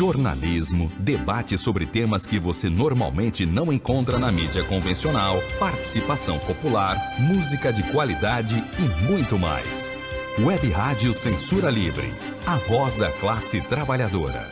[0.00, 7.70] jornalismo, debate sobre temas que você normalmente não encontra na mídia convencional, participação popular, música
[7.70, 9.90] de qualidade e muito mais.
[10.38, 12.10] Web Rádio Censura Livre,
[12.46, 14.42] a voz da classe trabalhadora.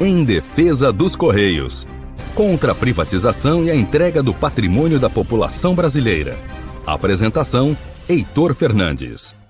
[0.00, 1.86] Em defesa dos Correios.
[2.34, 6.36] Contra a privatização e a entrega do patrimônio da população brasileira.
[6.84, 7.76] Apresentação:
[8.08, 9.43] Heitor Fernandes.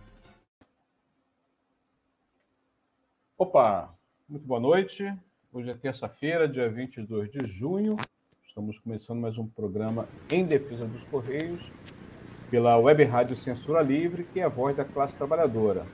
[3.46, 3.94] Opa,
[4.26, 5.14] muito boa noite.
[5.52, 7.94] Hoje é terça-feira, dia 22 de junho.
[8.42, 11.70] Estamos começando mais um programa em defesa dos Correios
[12.50, 15.84] pela Web Rádio Censura Livre, que é a voz da classe trabalhadora.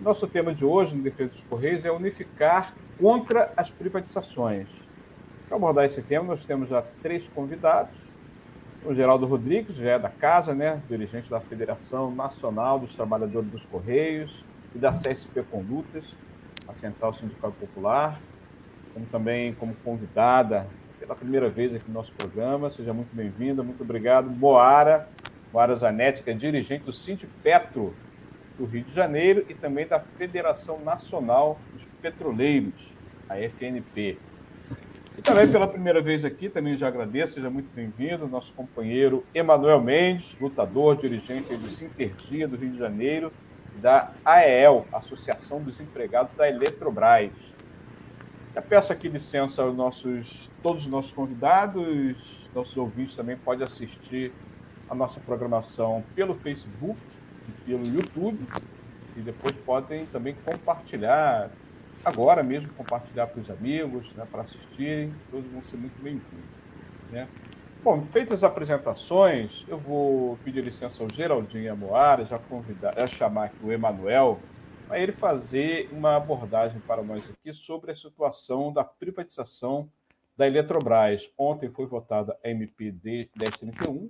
[0.00, 4.66] Nosso tema de hoje, em defesa dos Correios, é unificar contra as privatizações.
[5.48, 7.98] Para abordar esse tema, nós temos já três convidados.
[8.82, 10.82] O Geraldo Rodrigues, já é da casa, né?
[10.88, 14.42] dirigente da Federação Nacional dos Trabalhadores dos Correios
[14.74, 16.16] e da CSP Condutas
[16.72, 18.20] a Central Sindical Popular,
[18.92, 20.66] como também como convidada
[20.98, 22.70] pela primeira vez aqui no nosso programa.
[22.70, 24.28] Seja muito bem-vinda, muito obrigado.
[24.30, 25.08] Moara,
[25.52, 27.94] Moara Zanetti, que é dirigente do Sindipetro
[28.58, 32.92] do Rio de Janeiro e também da Federação Nacional dos Petroleiros,
[33.28, 34.18] a FNP.
[35.18, 39.80] E também pela primeira vez aqui, também já agradeço, seja muito bem-vindo, nosso companheiro Emanuel
[39.80, 43.30] Mendes, lutador, dirigente do Sintergia do Rio de Janeiro,
[43.80, 47.30] da AEL, Associação dos Empregados da Eletrobras.
[48.54, 54.32] Eu peço aqui licença aos nossos, todos os nossos convidados, nossos ouvintes também podem assistir
[54.90, 56.98] a nossa programação pelo Facebook
[57.48, 58.38] e pelo YouTube,
[59.16, 61.50] e depois podem também compartilhar,
[62.04, 66.44] agora mesmo compartilhar para os amigos, né, para assistirem, todos vão ser muito bem-vindos.
[67.10, 67.26] Né?
[67.84, 73.46] Bom, feitas as apresentações, eu vou pedir licença ao Geraldinho Amoara, já convidar, já chamar
[73.46, 74.38] aqui o Emanuel,
[74.86, 79.90] para ele fazer uma abordagem para nós aqui sobre a situação da privatização
[80.36, 81.28] da Eletrobras.
[81.36, 84.08] Ontem foi votada a MPD 1031,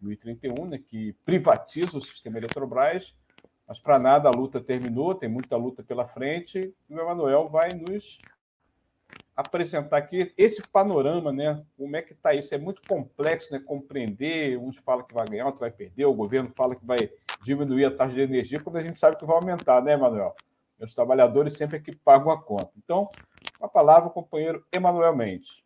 [0.00, 3.14] 1031, né, que privatiza o sistema Eletrobras,
[3.68, 7.72] mas para nada a luta terminou, tem muita luta pela frente, e o Emanuel vai
[7.72, 8.18] nos
[9.36, 11.64] apresentar aqui esse panorama, né?
[11.76, 12.54] Como é que está isso?
[12.54, 13.58] É muito complexo, né?
[13.58, 14.58] Compreender.
[14.58, 16.04] Uns falam que vai ganhar, outros vai perder.
[16.06, 17.10] O governo fala que vai
[17.42, 20.34] diminuir a taxa de energia, quando a gente sabe que vai aumentar, né, Manuel?
[20.80, 22.70] Os trabalhadores sempre é que pagam a conta.
[22.76, 23.10] Então,
[23.60, 25.62] a palavra, companheiro Emanuel Mendes.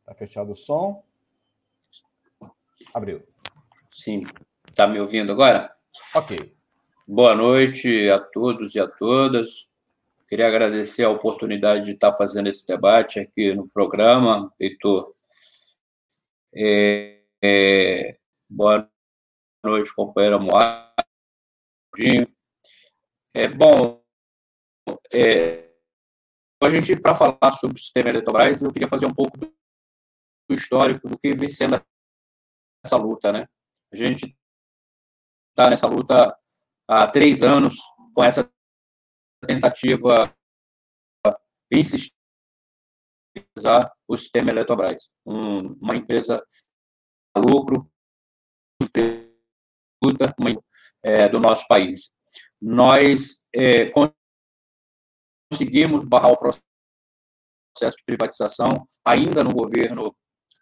[0.00, 1.02] Está fechado o som.
[2.92, 3.22] Abriu.
[3.90, 4.20] Sim.
[4.68, 5.74] Está me ouvindo agora?
[6.14, 6.54] Ok.
[7.06, 9.71] Boa noite a todos e a todas.
[10.32, 15.12] Queria agradecer a oportunidade de estar fazendo esse debate aqui no programa, Heitor.
[16.54, 18.90] É, é, boa
[19.62, 20.90] noite, companheira Moá.
[23.34, 24.02] É, bom,
[25.12, 25.70] é,
[26.62, 29.54] a gente, para falar sobre o sistema Eletrobras, eu queria fazer um pouco do,
[30.48, 31.78] do histórico do que vem sendo
[32.82, 33.46] essa luta, né?
[33.92, 34.34] A gente
[35.50, 36.34] está nessa luta
[36.88, 37.76] há três anos
[38.14, 38.50] com essa
[39.46, 40.34] tentativa
[41.70, 42.12] insistir
[44.06, 46.44] o sistema Eletrobras, um, uma empresa
[47.34, 47.90] a lucro,
[50.38, 50.62] uma,
[51.02, 52.12] é, do nosso país.
[52.60, 53.90] Nós é,
[55.50, 60.14] conseguimos barrar o processo de privatização ainda no governo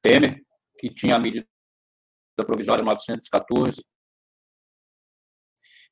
[0.02, 0.44] Temer,
[0.78, 1.46] que tinha a medida
[2.36, 3.84] provisória 914,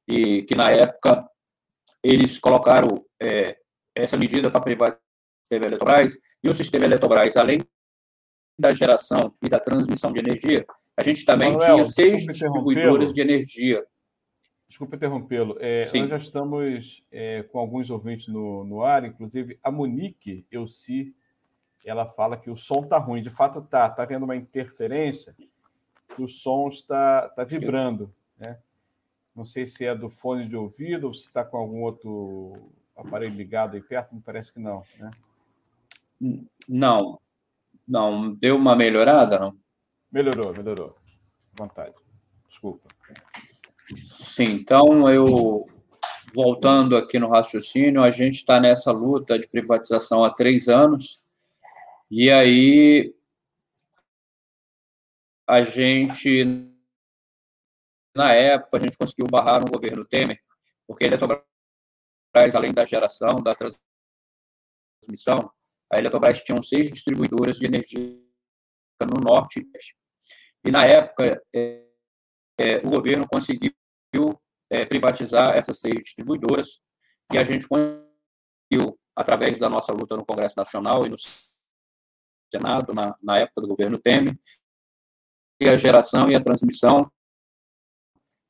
[0.07, 1.29] e que na época
[2.03, 3.59] eles colocaram é,
[3.95, 7.61] essa medida para privatizar o sistema Eletrobras, e o sistema Eletrobras, além
[8.59, 10.67] da geração e da transmissão de energia,
[10.97, 13.85] a gente também Manuel, tinha seis distribuidores de energia.
[14.69, 15.57] Desculpa interrompê-lo.
[15.61, 21.15] É, nós já estamos é, com alguns ouvintes no, no ar, inclusive a Monique Elci,
[21.85, 23.23] ela fala que o som está ruim.
[23.23, 23.87] De fato, está.
[23.87, 25.35] Está havendo uma interferência,
[26.15, 28.13] que o som está, está vibrando.
[28.37, 28.59] Né?
[29.39, 33.37] Não sei se é do fone de ouvido ou se está com algum outro aparelho
[33.37, 35.13] ligado aí perto, me parece que não, né?
[36.69, 37.21] Não,
[37.87, 38.35] não.
[38.35, 39.53] Deu uma melhorada, não?
[40.11, 40.93] Melhorou, melhorou.
[41.57, 41.95] Vontade.
[42.49, 42.89] Desculpa.
[44.09, 45.65] Sim, então eu
[46.35, 51.25] voltando aqui no raciocínio, a gente está nessa luta de privatização há três anos,
[52.11, 53.15] e aí
[55.47, 56.69] a gente
[58.19, 60.43] na época, a gente conseguiu barrar no governo Temer,
[60.87, 61.45] porque a Eletrobras,
[62.55, 65.51] além da geração, da transmissão,
[65.91, 68.19] a Eletrobras tinha seis distribuidoras de energia
[69.01, 69.65] no norte
[70.65, 71.87] e na época, é,
[72.59, 73.73] é, o governo conseguiu
[74.69, 76.81] é, privatizar essas seis distribuidoras,
[77.33, 81.17] e a gente conseguiu, através da nossa luta no Congresso Nacional e no
[82.53, 84.37] Senado, na, na época do governo Temer,
[85.61, 87.09] e a geração e a transmissão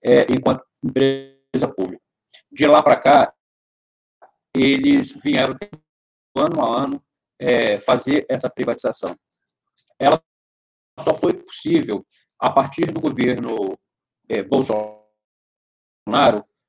[0.04, 2.02] é, enquanto empresa pública.
[2.50, 3.34] De lá para cá,
[4.54, 5.56] eles vieram
[6.36, 7.04] ano a ano
[7.38, 9.16] é, fazer essa privatização.
[9.98, 10.22] Ela
[10.98, 12.06] só foi possível
[12.38, 13.78] a partir do governo
[14.28, 15.04] é, Bolsonaro,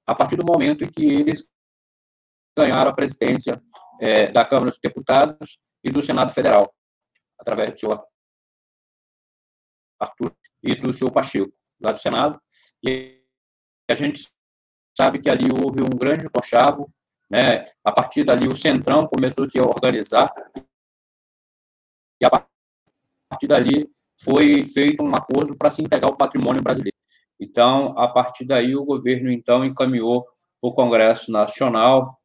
[0.05, 1.49] a partir do momento em que eles
[2.57, 3.61] ganharam a presidência
[3.99, 6.73] é, da Câmara dos Deputados e do Senado Federal,
[7.39, 8.09] através do seu
[9.99, 12.41] Arthur e do seu Pacheco, lá do Senado.
[12.83, 13.18] E
[13.91, 14.29] a gente
[14.97, 16.91] sabe que ali houve um grande conchavo,
[17.29, 17.63] né?
[17.83, 20.31] A partir dali o Centrão começou a se organizar
[22.21, 22.29] e a
[23.29, 23.89] partir dali
[24.21, 26.97] foi feito um acordo para se integrar o patrimônio brasileiro.
[27.39, 30.27] Então, a partir daí, o governo, então, encaminhou
[30.61, 32.19] o Congresso Nacional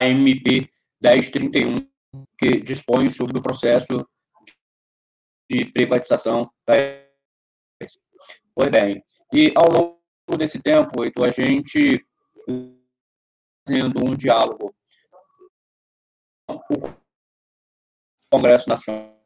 [0.00, 0.68] a MP
[1.02, 1.88] 1031,
[2.36, 4.04] que dispõe sobre o processo
[5.48, 6.74] de privatização da
[8.54, 12.04] Pois bem, e ao longo desse tempo, então, a gente
[13.66, 14.74] fazendo um diálogo
[16.46, 16.94] com o
[18.30, 19.18] Congresso Nacional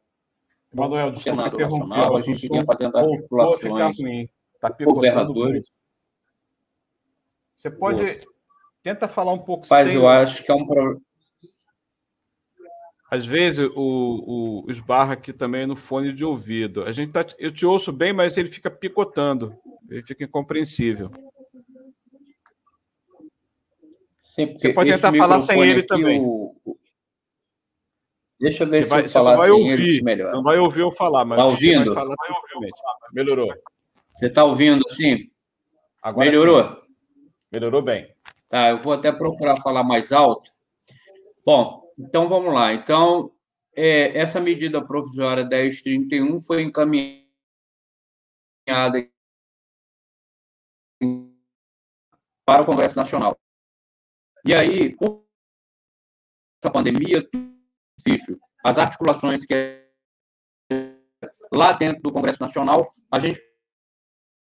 [0.73, 4.27] Manuel, desculpa Senado Nacional, a gente vinha fazendo articulações
[4.59, 5.71] tá governadores.
[7.57, 8.19] Você pode...
[8.81, 9.97] Tenta falar um pouco Mas sem...
[9.97, 10.99] eu acho que é um problema...
[13.13, 16.83] Às vezes o, o esbarra aqui também no fone de ouvido.
[16.83, 19.55] A gente tá, eu te ouço bem, mas ele fica picotando.
[19.87, 21.11] Ele fica incompreensível.
[24.23, 26.21] Sim, você pode tentar falar sem ele também.
[26.21, 26.55] O,
[28.39, 30.33] Deixa eu ver você se vai, eu falar vai assim ouvir, melhor.
[30.33, 31.93] Não vai ouvir eu falar, mas tá ouvindo?
[31.93, 32.15] Falar,
[33.13, 33.53] Melhorou.
[34.15, 35.29] Você está ouvindo assim?
[36.01, 36.63] Agora Melhorou?
[36.81, 36.87] Sim.
[37.51, 38.11] Melhorou bem.
[38.49, 40.51] Tá, eu vou até procurar falar mais alto.
[41.45, 42.73] Bom, então vamos lá.
[42.73, 43.31] Então,
[43.75, 47.23] é, essa medida provisória 1031 foi encaminhada
[52.45, 53.37] para o Congresso Nacional.
[54.45, 55.23] E aí, com
[56.63, 57.29] essa pandemia.
[58.63, 59.83] As articulações que é
[61.51, 63.41] lá dentro do Congresso Nacional, a gente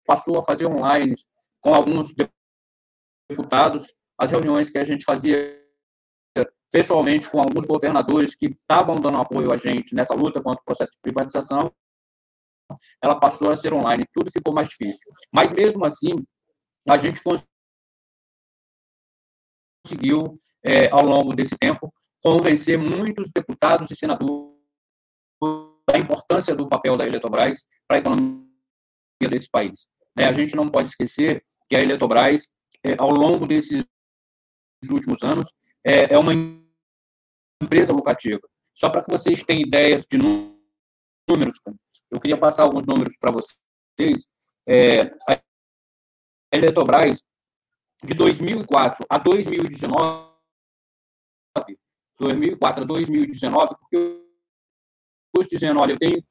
[0.04, 1.14] passou a fazer online
[1.60, 2.12] com alguns
[3.28, 5.59] deputados, as reuniões que a gente fazia
[6.70, 10.92] pessoalmente com alguns governadores que estavam dando apoio a gente nessa luta contra o processo
[10.92, 11.72] de privatização,
[13.02, 15.12] ela passou a ser online, tudo ficou mais difícil.
[15.32, 16.12] Mas mesmo assim,
[16.88, 17.20] a gente
[19.84, 20.34] conseguiu,
[20.64, 24.54] é, ao longo desse tempo, convencer muitos deputados e senadores
[25.88, 28.46] da importância do papel da Eletrobras para a economia
[29.28, 29.88] desse país.
[30.16, 32.48] Né, a gente não pode esquecer que a Eletrobras,
[32.84, 33.84] é, ao longo desses
[34.88, 35.46] últimos anos,
[35.84, 36.32] é, é uma
[37.62, 38.40] empresa lucrativa.
[38.74, 41.60] Só para que vocês tenham ideias de números,
[42.10, 44.26] eu queria passar alguns números para vocês.
[44.66, 45.40] É, a
[46.52, 47.22] Eletrobras,
[48.02, 50.30] de 2004 a 2019,
[52.18, 54.24] 2004 a 2019, porque eu
[55.26, 56.24] estou dizendo, olha, eu tenho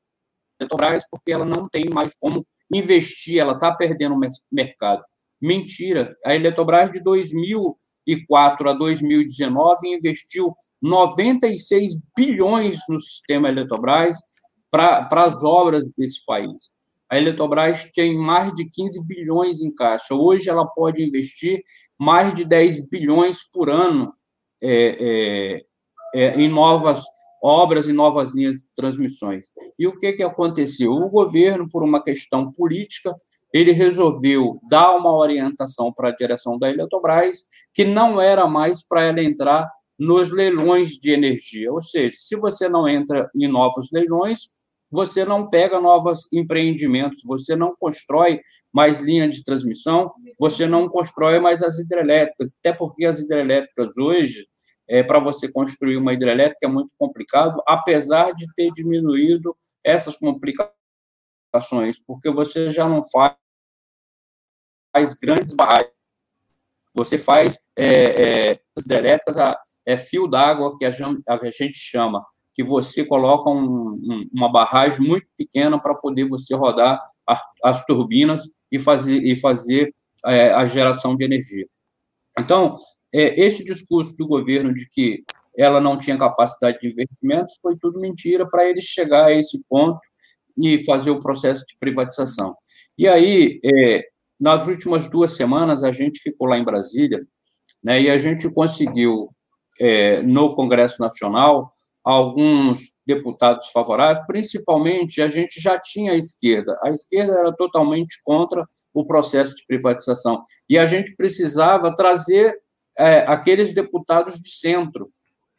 [0.60, 4.20] Petrobras porque ela não tem mais como investir, ela está perdendo o
[4.52, 5.04] mercado.
[5.42, 7.00] Mentira, a Eletrobras de
[8.10, 14.18] 2004 a 2019 investiu 96 bilhões no sistema Eletrobras
[14.72, 16.72] para as obras desse país.
[17.10, 20.14] A Eletrobras tem mais de 15 bilhões em caixa.
[20.14, 21.62] Hoje ela pode investir
[22.00, 24.14] mais de 10 bilhões por ano
[24.62, 25.66] é, é,
[26.16, 27.04] é, em novas
[27.42, 29.46] obras e novas linhas de transmissões.
[29.78, 30.92] E o que, que aconteceu?
[30.92, 33.16] O governo, por uma questão política,
[33.54, 39.04] ele resolveu dar uma orientação para a direção da Eletrobras que não era mais para
[39.04, 41.72] ela entrar nos leilões de energia.
[41.72, 44.50] Ou seja, se você não entra em novos leilões,
[44.92, 48.40] você não pega novos empreendimentos, você não constrói
[48.74, 54.48] mais linha de transmissão, você não constrói mais as hidrelétricas, até porque as hidrelétricas hoje,
[54.88, 60.79] é, para você construir uma hidrelétrica é muito complicado, apesar de ter diminuído essas complicações,
[62.06, 63.36] porque você já não faz,
[64.94, 65.92] faz grandes barragens.
[66.96, 72.24] Você faz é, é, as hidrelétricas a é fio d'água que a, a gente chama,
[72.54, 77.84] que você coloca um, um, uma barragem muito pequena para poder você rodar a, as
[77.86, 79.94] turbinas e fazer, e fazer
[80.26, 81.68] é, a geração de energia.
[82.38, 82.76] Então,
[83.14, 85.24] é, esse discurso do governo de que
[85.58, 90.00] ela não tinha capacidade de investimentos foi tudo mentira para eles chegar a esse ponto
[90.62, 92.56] e fazer o processo de privatização.
[92.98, 94.04] E aí, é,
[94.40, 97.26] nas últimas duas semanas, a gente ficou lá em Brasília,
[97.84, 99.30] né, e a gente conseguiu,
[99.80, 101.72] é, no Congresso Nacional,
[102.04, 106.78] alguns deputados favoráveis, principalmente a gente já tinha a esquerda.
[106.84, 110.42] A esquerda era totalmente contra o processo de privatização.
[110.68, 112.56] E a gente precisava trazer
[112.98, 115.10] é, aqueles deputados de centro,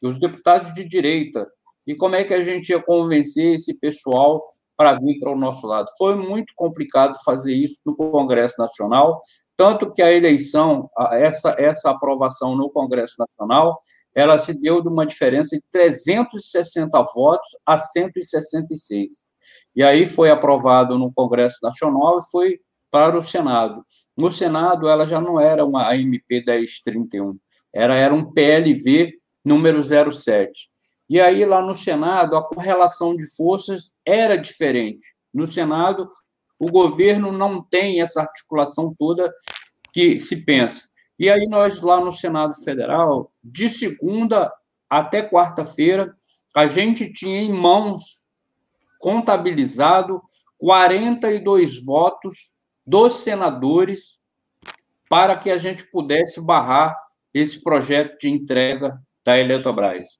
[0.03, 1.47] os deputados de direita.
[1.87, 4.43] E como é que a gente ia convencer esse pessoal
[4.81, 5.91] para vir para o nosso lado?
[5.99, 9.19] Foi muito complicado fazer isso no Congresso Nacional,
[9.55, 13.77] tanto que a eleição, essa, essa aprovação no Congresso Nacional,
[14.15, 19.27] ela se deu de uma diferença de 360 votos a 166.
[19.77, 22.59] E aí foi aprovado no Congresso Nacional e foi
[22.91, 23.85] para o Senado.
[24.17, 27.39] No Senado, ela já não era uma AMP 1031,
[27.71, 29.13] era, era um PLV
[29.47, 30.70] número 07.
[31.11, 35.13] E aí, lá no Senado, a correlação de forças era diferente.
[35.35, 36.09] No Senado,
[36.57, 39.35] o governo não tem essa articulação toda
[39.93, 40.89] que se pensa.
[41.19, 44.53] E aí nós lá no Senado Federal, de segunda
[44.89, 46.15] até quarta-feira,
[46.55, 48.23] a gente tinha em mãos
[49.01, 50.23] contabilizado
[50.59, 52.53] 42 votos
[52.87, 54.21] dos senadores
[55.09, 56.97] para que a gente pudesse barrar
[57.35, 60.20] esse projeto de entrega da Eletrobras.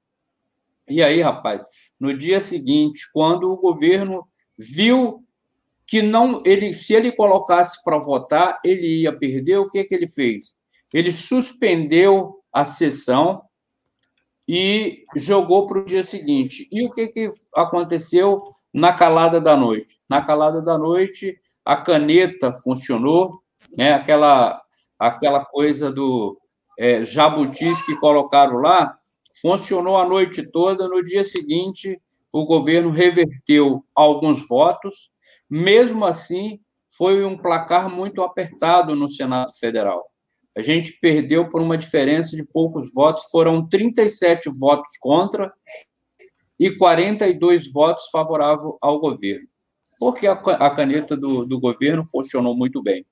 [0.87, 1.63] E aí, rapaz,
[1.99, 5.23] no dia seguinte, quando o governo viu
[5.87, 10.07] que não ele se ele colocasse para votar, ele ia perder, o que que ele
[10.07, 10.55] fez?
[10.93, 13.41] ele suspendeu a sessão
[14.47, 16.67] e jogou para o dia seguinte.
[16.71, 20.01] E o que, que aconteceu na calada da noite?
[20.09, 23.41] Na calada da noite, a caneta funcionou,
[23.77, 23.93] né?
[23.93, 24.61] aquela,
[24.99, 26.37] aquela coisa do
[26.77, 28.97] é, jabutis que colocaram lá,
[29.39, 30.87] funcionou a noite toda.
[30.87, 31.99] No dia seguinte,
[32.31, 35.11] o governo reverteu alguns votos.
[35.49, 36.59] Mesmo assim,
[36.97, 40.11] foi um placar muito apertado no Senado Federal.
[40.55, 45.51] A gente perdeu por uma diferença de poucos votos, foram 37 votos contra
[46.59, 49.47] e 42 votos favoráveis ao governo,
[49.97, 50.35] porque a,
[50.69, 53.05] caneta do, do governo funcionou muito bem.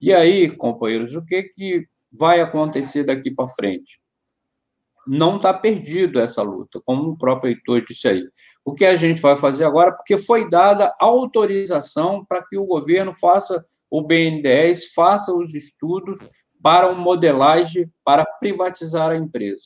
[0.00, 3.98] E aí, companheiros, o que, que vai acontecer daqui para frente?
[5.06, 8.24] Não está perdido essa luta, como o próprio Heitor disse aí.
[8.64, 9.92] O que a gente vai fazer agora?
[9.92, 16.18] Porque foi dada autorização para que o governo faça o BNDES, faça os estudos
[16.62, 19.64] para uma modelagem para privatizar a empresa.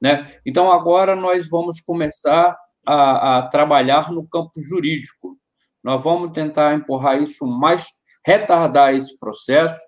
[0.00, 0.24] Né?
[0.44, 5.38] Então, agora nós vamos começar a, a trabalhar no campo jurídico.
[5.84, 7.86] Nós vamos tentar empurrar isso mais,
[8.24, 9.80] retardar esse processo,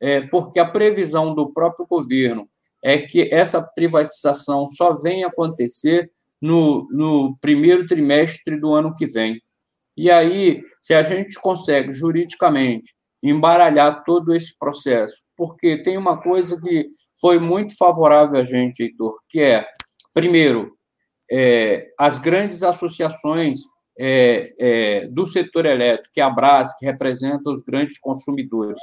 [0.00, 2.48] é, porque a previsão do próprio governo
[2.82, 6.10] é que essa privatização só venha acontecer
[6.40, 9.40] no, no primeiro trimestre do ano que vem.
[9.96, 16.58] E aí, se a gente consegue juridicamente embaralhar todo esse processo, porque tem uma coisa
[16.60, 16.88] que
[17.20, 19.66] foi muito favorável a gente, Heitor, que é,
[20.14, 20.72] primeiro,
[21.30, 23.58] é, as grandes associações
[23.98, 28.80] é, é, do setor elétrico, que é a Brás, que representa os grandes consumidores,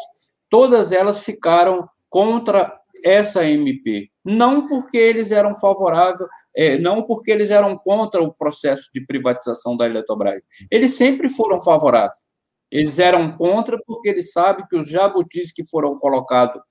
[0.49, 6.19] todas elas ficaram contra essa MP, não porque eles eram favoráveis,
[6.55, 11.59] é, não porque eles eram contra o processo de privatização da Eletrobras, eles sempre foram
[11.59, 12.25] favoráveis.
[12.69, 16.61] Eles eram contra porque eles sabem que os jabutis que foram colocados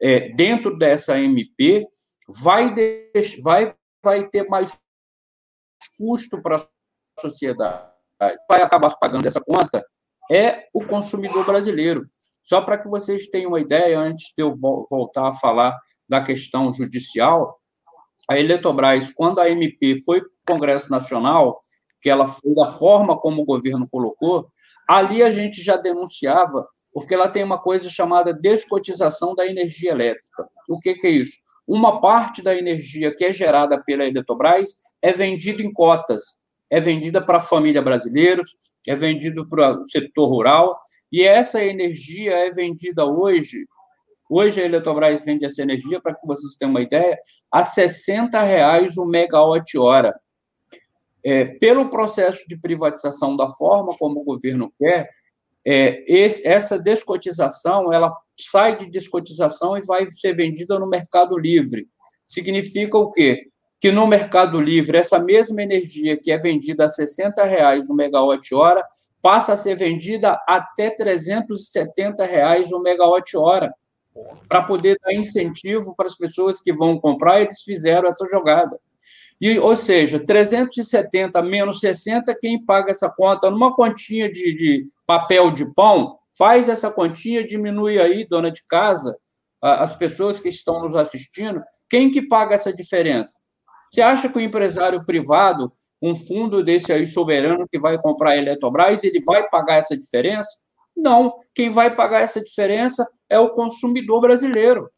[0.00, 1.86] é, dentro dessa MP
[2.42, 2.74] vai,
[3.42, 4.78] vai, vai ter mais
[5.98, 7.88] custo para a sociedade.
[8.18, 9.84] Vai acabar pagando essa conta
[10.30, 12.06] é o consumidor brasileiro.
[12.46, 14.54] Só para que vocês tenham uma ideia, antes de eu
[14.88, 15.76] voltar a falar
[16.08, 17.54] da questão judicial,
[18.28, 21.60] a Eletrobras, quando a MP foi para o Congresso Nacional,
[22.00, 24.48] que ela foi da forma como o governo colocou,
[24.88, 30.48] Ali a gente já denunciava, porque ela tem uma coisa chamada descotização da energia elétrica.
[30.68, 31.38] O que, que é isso?
[31.66, 37.20] Uma parte da energia que é gerada pela Eletrobras é vendida em cotas, é vendida
[37.20, 38.42] para a família brasileira,
[38.86, 40.78] é vendido para o setor rural,
[41.10, 43.66] e essa energia é vendida hoje.
[44.28, 47.16] Hoje a Eletrobras vende essa energia, para que vocês tenham uma ideia,
[47.50, 50.14] a 60 reais o megawatt-hora
[51.24, 55.10] é, pelo processo de privatização da forma como o governo quer,
[55.64, 61.88] é, esse, essa descotização ela sai de descotização e vai ser vendida no mercado livre.
[62.24, 63.46] Significa o quê?
[63.80, 68.84] Que no mercado livre, essa mesma energia que é vendida a 60 reais o megawatt-hora
[69.26, 73.74] passa a ser vendida até 370 reais o megawatt-hora
[74.48, 78.78] para poder dar incentivo para as pessoas que vão comprar, eles fizeram essa jogada.
[79.40, 85.50] E, ou seja, 370 menos 60, quem paga essa conta numa continha de, de papel
[85.50, 89.16] de pão Faz essa continha, diminui aí, dona de casa,
[89.62, 93.40] as pessoas que estão nos assistindo, quem que paga essa diferença?
[93.90, 95.72] Você acha que o empresário privado,
[96.06, 100.48] um fundo desse aí soberano que vai comprar a Eletrobras, ele vai pagar essa diferença?
[100.96, 104.88] Não, quem vai pagar essa diferença é o consumidor brasileiro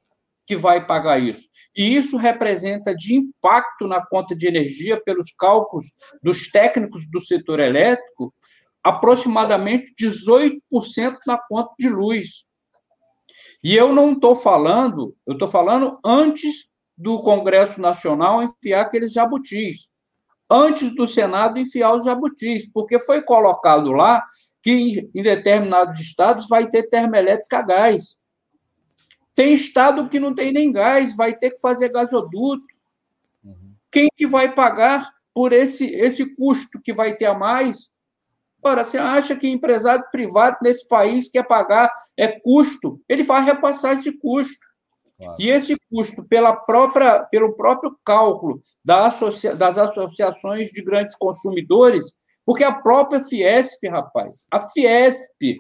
[0.46, 1.46] que vai pagar isso.
[1.76, 5.86] E isso representa de impacto na conta de energia, pelos cálculos
[6.22, 8.32] dos técnicos do setor elétrico,
[8.82, 12.46] aproximadamente 18% na conta de luz.
[13.62, 19.90] E eu não estou falando, eu estou falando antes do Congresso Nacional enfiar aqueles jabutis,
[20.50, 24.24] antes do Senado enfiar os jabutis, porque foi colocado lá
[24.62, 28.18] que em determinados estados vai ter termoelétrica a gás.
[29.34, 32.66] Tem estado que não tem nem gás, vai ter que fazer gasoduto.
[33.44, 33.74] Uhum.
[33.90, 37.92] Quem que vai pagar por esse, esse custo que vai ter a mais?
[38.60, 43.00] Ora, você acha que empresário privado nesse país quer pagar é custo?
[43.08, 44.67] Ele vai repassar esse custo.
[45.18, 45.36] Claro.
[45.38, 52.14] E esse custo, pela própria, pelo próprio cálculo da associa, das associações de grandes consumidores,
[52.46, 55.58] porque a própria Fiesp, rapaz, a Fiesp,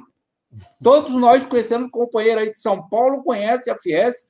[0.82, 4.24] Todos nós conhecemos, companheiro aí de São Paulo conhece a Fiesp.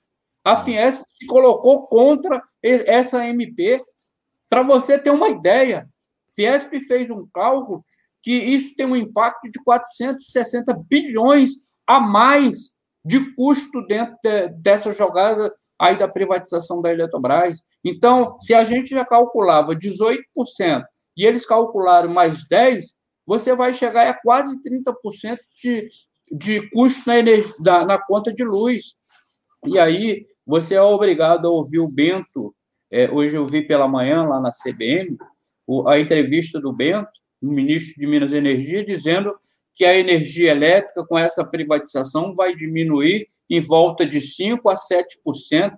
[0.44, 3.80] A Fiesp se colocou contra essa MP.
[4.48, 5.88] Para você ter uma ideia,
[6.34, 7.84] Fiesp fez um cálculo
[8.22, 11.50] que isso tem um impacto de 460 bilhões
[11.86, 12.72] a mais
[13.08, 17.62] de custo dentro de, dessa jogada aí da privatização da Eletrobras.
[17.82, 20.84] Então, se a gente já calculava 18%
[21.16, 22.82] e eles calcularam mais 10%,
[23.26, 25.88] você vai chegar a quase 30% de,
[26.30, 28.94] de custo na, energia, na, na, conta de luz.
[29.66, 32.54] E aí você é obrigado a ouvir o Bento.
[32.90, 35.16] É, hoje eu vi pela manhã lá na CBM
[35.66, 37.10] o, a entrevista do Bento,
[37.42, 39.34] o ministro de Minas e Energia, dizendo
[39.78, 45.72] que a energia elétrica, com essa privatização, vai diminuir em volta de 5% a 7%.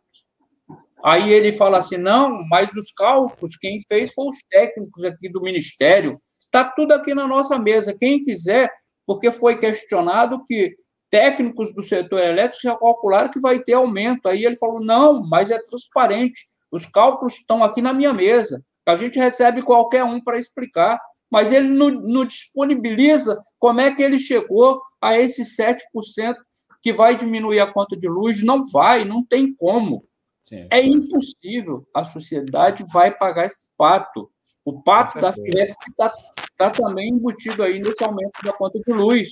[1.05, 5.43] Aí ele fala assim: não, mas os cálculos, quem fez foram os técnicos aqui do
[5.43, 6.19] Ministério.
[6.47, 7.97] Está tudo aqui na nossa mesa.
[7.97, 8.71] Quem quiser
[9.07, 10.75] porque foi questionado que
[11.11, 14.29] técnicos do setor elétrico já calcularam que vai ter aumento.
[14.29, 16.41] Aí ele falou: não, mas é transparente,
[16.73, 18.65] os cálculos estão aqui na minha mesa.
[18.87, 20.99] A gente recebe qualquer um para explicar,
[21.31, 26.35] mas ele não, não, disponibiliza como é que ele chegou a esse 7%
[26.83, 28.43] que vai diminuir a conta de luz.
[28.43, 30.05] Não vai, não tem como.
[30.49, 31.87] Sim, é impossível.
[31.95, 34.29] A sociedade vai pagar esse pato.
[34.65, 36.13] O pato da Fiesp está
[36.57, 39.31] tá também embutido aí nesse aumento da conta de luz.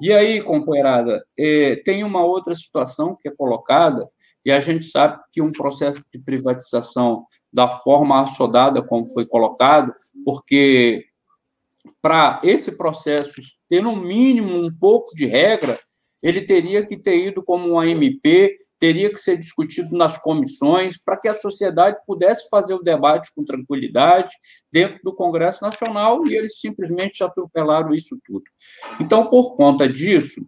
[0.00, 4.08] E aí, companheirada, é, tem uma outra situação que é colocada,
[4.44, 9.94] e a gente sabe que um processo de privatização da forma assodada como foi colocado,
[10.24, 11.04] porque
[12.02, 15.78] para esse processo ter no mínimo um pouco de regra,
[16.22, 21.18] ele teria que ter ido como uma MP, teria que ser discutido nas comissões, para
[21.18, 24.34] que a sociedade pudesse fazer o debate com tranquilidade
[24.72, 28.44] dentro do Congresso Nacional, e eles simplesmente atropelaram isso tudo.
[28.98, 30.40] Então, por conta disso,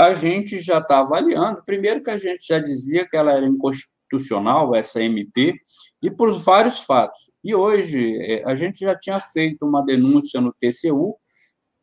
[0.00, 4.74] a gente já está avaliando, primeiro que a gente já dizia que ela era inconstitucional,
[4.74, 5.54] essa MP,
[6.02, 7.30] e por vários fatos.
[7.42, 11.16] E hoje, é, a gente já tinha feito uma denúncia no TCU,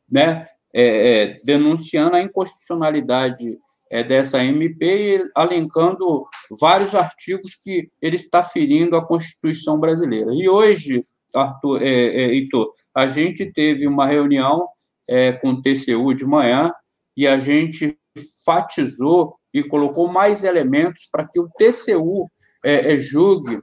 [0.09, 3.57] né, é, é, denunciando a inconstitucionalidade
[3.91, 6.25] é, dessa MP e alencando
[6.59, 10.31] vários artigos que ele está ferindo a Constituição brasileira.
[10.33, 10.99] E hoje,
[11.33, 14.67] Arthur, é, é, Heitor, a gente teve uma reunião
[15.09, 16.71] é, com o TCU de manhã
[17.17, 17.97] e a gente
[18.45, 22.29] fatizou e colocou mais elementos para que o TCU
[22.63, 23.59] é, é, julgue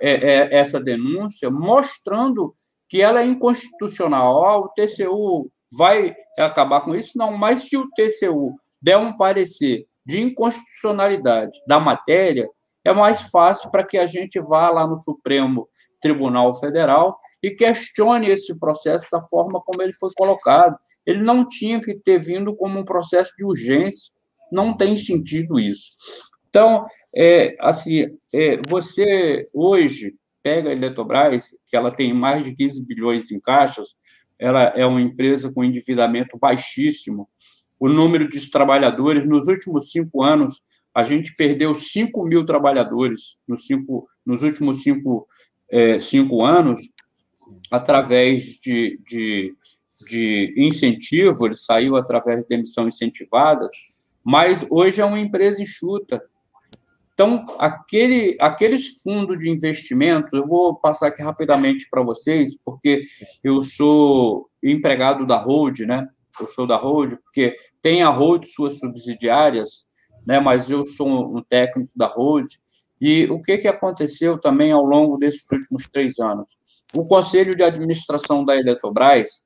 [0.00, 2.52] essa denúncia, mostrando
[2.88, 4.58] que ela é inconstitucional.
[4.60, 7.18] O TCU vai acabar com isso?
[7.18, 12.48] Não, mas se o TCU der um parecer de inconstitucionalidade da matéria,
[12.84, 15.68] é mais fácil para que a gente vá lá no Supremo
[16.00, 20.76] Tribunal Federal e questione esse processo da forma como ele foi colocado.
[21.06, 24.12] Ele não tinha que ter vindo como um processo de urgência,
[24.50, 25.90] não tem sentido isso.
[26.48, 32.84] Então, é, assim, é, você hoje pega a Eletrobras, que ela tem mais de 15
[32.86, 33.88] bilhões em caixas,
[34.38, 37.28] ela é uma empresa com endividamento baixíssimo.
[37.78, 40.62] O número de trabalhadores, nos últimos cinco anos,
[40.94, 45.28] a gente perdeu 5 mil trabalhadores nos, cinco, nos últimos cinco,
[45.70, 46.80] é, cinco anos,
[47.70, 49.54] através de, de,
[50.08, 53.72] de incentivo, ele saiu através de emissão incentivadas,
[54.24, 56.22] mas hoje é uma empresa enxuta,
[57.14, 63.02] então, aquele, aqueles fundos de investimento, eu vou passar aqui rapidamente para vocês, porque
[63.42, 66.06] eu sou empregado da Hold, né?
[66.40, 69.86] eu sou da Road, porque tem a Road suas subsidiárias,
[70.26, 72.48] né, mas eu sou um técnico da Road,
[73.00, 76.57] e o que, que aconteceu também ao longo desses últimos três anos?
[76.94, 79.42] O Conselho de Administração da Eletrobras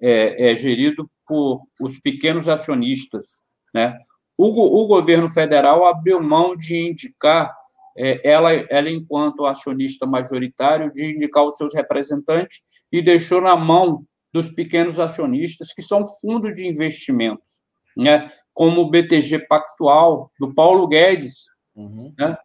[0.00, 3.42] é, é gerido por os pequenos acionistas,
[3.74, 3.96] né?
[4.38, 7.54] O, o governo federal abriu mão de indicar
[7.96, 12.60] é, ela, ela, enquanto acionista majoritário, de indicar os seus representantes
[12.92, 17.60] e deixou na mão dos pequenos acionistas, que são fundos de investimentos,
[17.96, 18.26] né?
[18.52, 22.12] como o BTG Pactual, do Paulo Guedes, uhum.
[22.18, 22.36] né?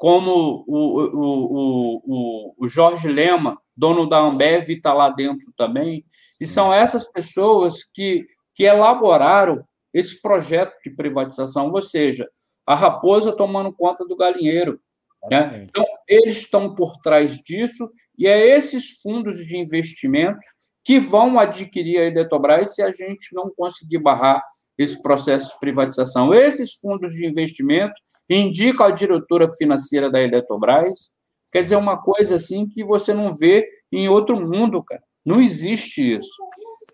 [0.00, 6.06] Como o, o, o, o, Jorge Lema, dono da Ambev, está lá dentro também.
[6.40, 12.26] E são essas pessoas que, que elaboraram esse projeto de privatização, ou seja,
[12.66, 14.80] a raposa tomando conta do galinheiro.
[15.30, 15.66] Né?
[15.68, 20.46] Então, eles estão por trás disso, e é esses fundos de investimentos
[20.82, 24.42] que vão adquirir a Eletrobras se a gente não conseguir barrar
[24.82, 26.32] esse processo de privatização.
[26.32, 27.92] Esses fundos de investimento
[28.28, 31.10] indicam a diretora financeira da Eletrobras.
[31.52, 35.02] Quer dizer, uma coisa assim que você não vê em outro mundo, cara.
[35.24, 36.32] Não existe isso.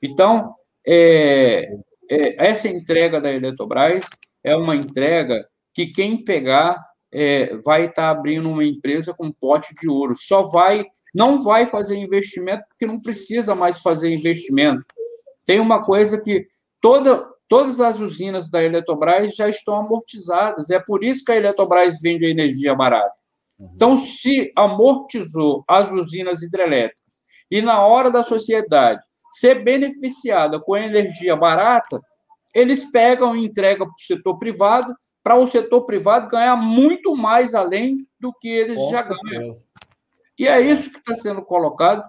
[0.03, 0.53] Então,
[0.87, 1.69] é,
[2.11, 4.07] é, essa entrega da Eletrobras
[4.43, 9.73] é uma entrega que quem pegar é, vai estar tá abrindo uma empresa com pote
[9.81, 10.13] de ouro.
[10.13, 14.85] Só vai, não vai fazer investimento porque não precisa mais fazer investimento.
[15.45, 16.47] Tem uma coisa que
[16.81, 20.71] toda, todas as usinas da Eletrobras já estão amortizadas.
[20.71, 23.15] É por isso que a Eletrobras vende a energia barata.
[23.59, 23.71] Uhum.
[23.75, 31.37] Então, se amortizou as usinas hidrelétricas e na hora da sociedade ser beneficiada com energia
[31.37, 32.01] barata,
[32.55, 37.55] eles pegam e entregam para o setor privado, para o setor privado ganhar muito mais
[37.55, 39.55] além do que eles com já ganham.
[40.39, 42.03] E é isso que está sendo colocado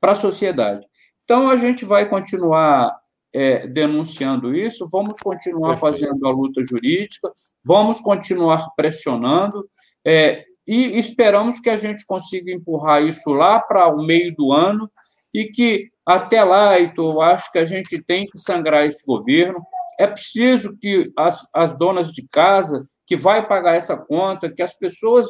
[0.00, 0.84] para a sociedade.
[1.24, 2.92] Então, a gente vai continuar
[3.34, 7.32] é, denunciando isso, vamos continuar fazendo a luta jurídica,
[7.64, 9.68] vamos continuar pressionando,
[10.04, 14.90] é, e esperamos que a gente consiga empurrar isso lá para o meio do ano
[15.34, 19.62] e que até lá, Heitor, eu acho que a gente tem que sangrar esse governo.
[19.98, 24.74] É preciso que as, as donas de casa, que vai pagar essa conta, que as
[24.74, 25.26] pessoas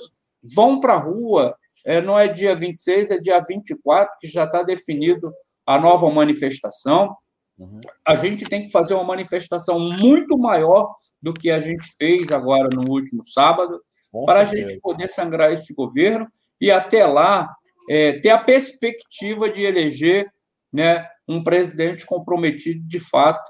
[0.54, 4.62] vão para a rua, é, não é dia 26, é dia 24, que já está
[4.62, 5.32] definido
[5.66, 7.14] a nova manifestação.
[7.62, 7.80] Uhum.
[8.04, 12.68] A gente tem que fazer uma manifestação muito maior do que a gente fez agora
[12.72, 14.64] no último sábado, Com para certeza.
[14.64, 16.26] a gente poder sangrar esse governo
[16.60, 17.54] e até lá
[17.88, 20.30] é, ter a perspectiva de eleger
[20.72, 23.42] né, um presidente comprometido de fato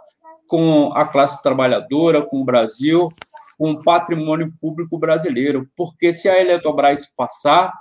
[0.47, 3.09] com a classe trabalhadora, com o Brasil,
[3.59, 7.73] com o patrimônio público brasileiro, porque se a Eletrobras passar,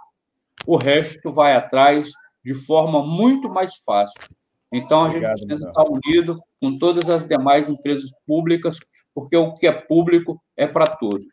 [0.65, 2.11] o resto vai atrás
[2.43, 4.21] de forma muito mais fácil.
[4.71, 8.79] Então, a Obrigado, gente precisa estar unido com todas as demais empresas públicas,
[9.13, 11.25] porque o que é público é para todos.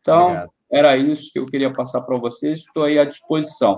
[0.00, 0.50] Então, Obrigado.
[0.70, 2.58] era isso que eu queria passar para vocês.
[2.58, 3.76] Estou aí à disposição.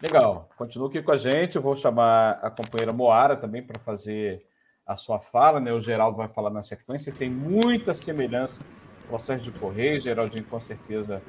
[0.00, 0.48] Legal.
[0.56, 1.56] Continua aqui com a gente.
[1.56, 4.40] Eu vou chamar a companheira Moara também para fazer
[4.86, 5.58] a sua fala.
[5.58, 5.72] Né?
[5.72, 7.12] O Geraldo vai falar na sequência.
[7.12, 10.00] Tem muita semelhança com o processo de Correio.
[10.00, 11.20] Geraldinho com certeza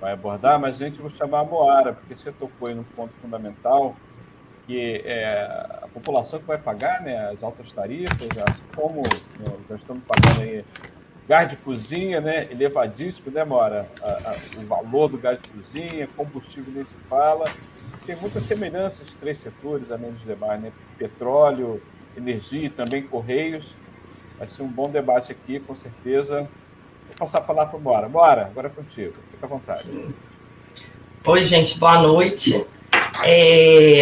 [0.00, 3.12] vai abordar, mas a gente vai chamar a Moara, porque você tocou aí num ponto
[3.14, 3.94] fundamental
[4.66, 5.44] que é
[5.82, 10.40] a população que vai pagar né, as altas tarifas, assim como né, nós estamos pagando
[10.40, 10.64] aí
[11.28, 16.96] gás de cozinha, né, elevadíssimo, né, o valor do gás de cozinha, combustível nem se
[17.08, 17.50] fala.
[18.06, 20.70] Tem muita semelhança os três setores, além dos demais, né?
[20.98, 21.80] Petróleo,
[22.16, 23.74] energia e também correios.
[24.38, 26.40] Vai ser um bom debate aqui, com certeza.
[27.08, 28.08] Vou passar a palavra para Bora.
[28.08, 29.14] Bora, agora é contigo.
[29.30, 29.90] Fica à vontade.
[31.24, 32.66] Oi, gente, boa noite.
[33.22, 34.00] É,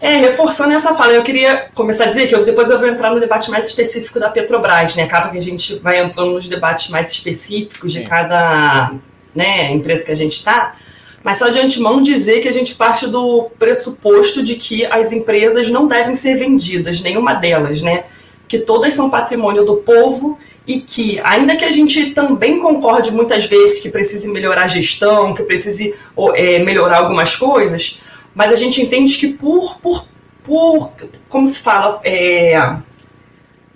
[0.00, 3.12] é, reforçando essa fala, eu queria começar a dizer que eu, depois eu vou entrar
[3.12, 5.02] no debate mais específico da Petrobras, né?
[5.02, 8.92] Acaba que a gente vai entrando nos debates mais específicos de cada
[9.34, 10.74] né, empresa que a gente está.
[11.22, 15.68] Mas só de antemão dizer que a gente parte do pressuposto de que as empresas
[15.68, 18.04] não devem ser vendidas, nenhuma delas, né?
[18.48, 23.44] Que todas são patrimônio do povo e que, ainda que a gente também concorde muitas
[23.44, 25.94] vezes que precise melhorar a gestão, que precise
[26.34, 28.00] é, melhorar algumas coisas,
[28.34, 30.06] mas a gente entende que por, por,
[30.44, 30.90] por
[31.28, 32.76] como se fala, é,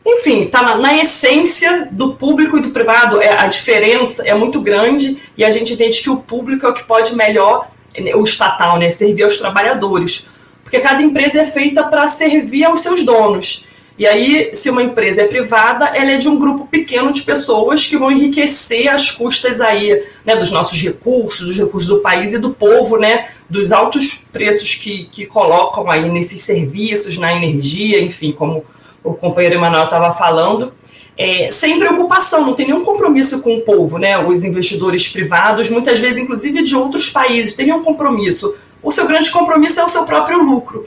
[0.06, 4.60] enfim, está na, na, essência do público e do privado, é, a diferença é muito
[4.60, 7.70] grande e a gente entende que o público é o que pode melhor,
[8.16, 10.26] o estatal, né, servir aos trabalhadores.
[10.62, 13.66] Porque cada empresa é feita para servir aos seus donos.
[13.96, 17.86] E aí, se uma empresa é privada, ela é de um grupo pequeno de pessoas
[17.86, 22.38] que vão enriquecer as custas aí, né, dos nossos recursos, dos recursos do país e
[22.38, 28.32] do povo, né, dos altos preços que, que colocam aí nesses serviços, na energia, enfim,
[28.32, 28.64] como
[29.04, 30.72] o companheiro Emanuel estava falando.
[31.16, 34.18] é, sem preocupação, não tem nenhum compromisso com o povo, né?
[34.18, 38.56] Os investidores privados, muitas vezes, inclusive de outros países, têm um compromisso.
[38.82, 40.86] O seu grande compromisso é o seu próprio lucro.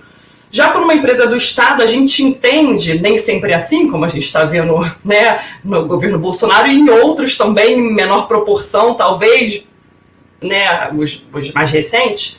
[0.49, 4.07] Já quando uma empresa do Estado, a gente entende, nem sempre é assim, como a
[4.07, 9.65] gente está vendo né, no governo Bolsonaro, e em outros também, em menor proporção, talvez,
[10.41, 12.37] né, os, os mais recentes,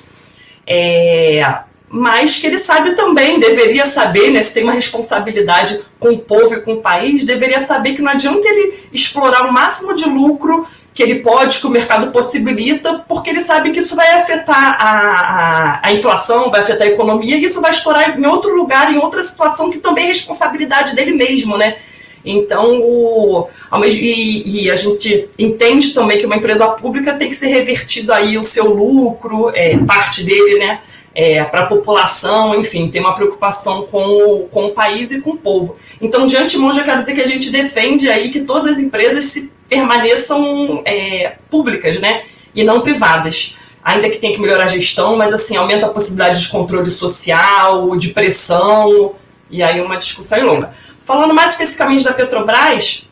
[0.67, 6.19] é, mas que ele sabe também, deveria saber, né, se tem uma responsabilidade com o
[6.19, 10.05] povo e com o país, deveria saber que não adianta ele explorar o máximo de
[10.05, 10.67] lucro
[10.99, 14.91] que ele pode, que o mercado possibilita, porque ele sabe que isso vai afetar a,
[14.91, 18.99] a, a, inflação, vai afetar a economia, e isso vai estourar em outro lugar, em
[18.99, 21.77] outra situação que também é responsabilidade dele mesmo, né?
[22.25, 23.47] Então, o,
[23.87, 28.37] e, e, a gente entende também que uma empresa pública tem que ser revertido aí
[28.37, 30.81] o seu lucro, é, parte dele, né?
[31.15, 35.31] É, para a população, enfim, tem uma preocupação com o, com o país e com
[35.31, 35.77] o povo.
[36.01, 39.27] Então, de antemão, já quero dizer que a gente defende aí que todas as empresas
[39.27, 42.25] se permaneçam é, públicas, né?
[42.55, 43.57] E não privadas.
[43.85, 47.97] Ainda que tenha que melhorar a gestão, mas assim, aumenta a possibilidade de controle social,
[47.97, 49.15] de pressão,
[49.51, 50.73] e aí uma discussão longa.
[51.05, 53.09] Falando mais especificamente da Petrobras,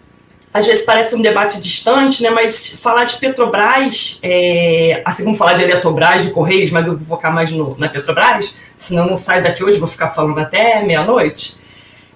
[0.53, 2.31] às vezes parece um debate distante, né?
[2.31, 7.07] Mas falar de Petrobras, é, assim como falar de Eletrobras, de Correios, mas eu vou
[7.07, 11.59] focar mais no, na Petrobras, senão não saio daqui hoje, vou ficar falando até meia-noite.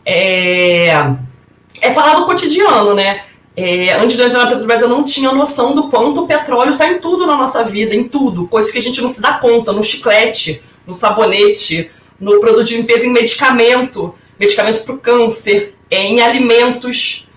[0.05, 0.88] É,
[1.83, 3.24] é falar do cotidiano, né?
[3.62, 6.73] É, antes de eu entrar na Petrobras, eu não tinha noção do quanto o petróleo
[6.73, 9.35] está em tudo na nossa vida, em tudo, coisas que a gente não se dá
[9.35, 15.75] conta, no chiclete, no sabonete, no produto de limpeza, em medicamento, medicamento para o câncer,
[15.90, 17.29] é, em alimentos.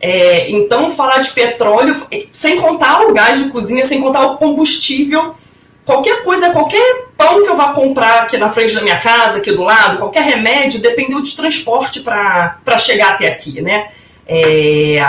[0.00, 5.34] É, então, falar de petróleo, sem contar o gás de cozinha, sem contar o combustível,
[5.84, 9.50] qualquer coisa, qualquer pão que eu vá comprar aqui na frente da minha casa, aqui
[9.50, 13.88] do lado, qualquer remédio, dependeu de transporte para chegar até aqui, né?
[14.28, 15.00] É,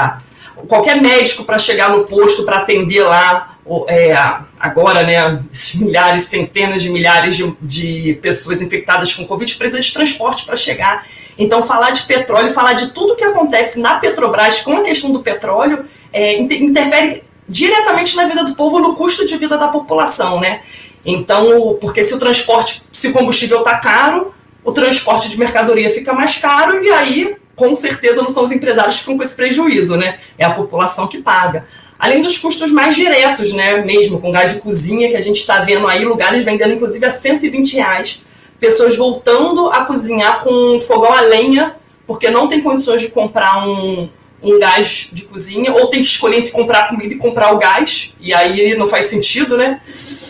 [0.67, 4.13] qualquer médico para chegar no posto para atender lá, é,
[4.59, 5.43] agora, né,
[5.75, 11.05] milhares, centenas de milhares de, de pessoas infectadas com Covid, precisa de transporte para chegar.
[11.37, 15.21] Então, falar de petróleo, falar de tudo que acontece na Petrobras com a questão do
[15.21, 20.61] petróleo, é, interfere diretamente na vida do povo, no custo de vida da população, né?
[21.05, 26.13] Então, porque se o transporte, se o combustível está caro, o transporte de mercadoria fica
[26.13, 29.95] mais caro e aí com certeza não são os empresários que ficam com esse prejuízo,
[29.95, 30.19] né?
[30.37, 31.65] É a população que paga.
[31.97, 33.77] Além dos custos mais diretos, né?
[33.83, 37.11] Mesmo com gás de cozinha, que a gente está vendo aí lugares vendendo inclusive a
[37.11, 38.23] 120 reais.
[38.59, 41.75] Pessoas voltando a cozinhar com fogão a lenha,
[42.07, 44.09] porque não tem condições de comprar um,
[44.41, 48.15] um gás de cozinha, ou tem que escolher entre comprar comida e comprar o gás,
[48.19, 49.81] e aí não faz sentido, né?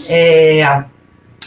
[0.07, 0.83] É,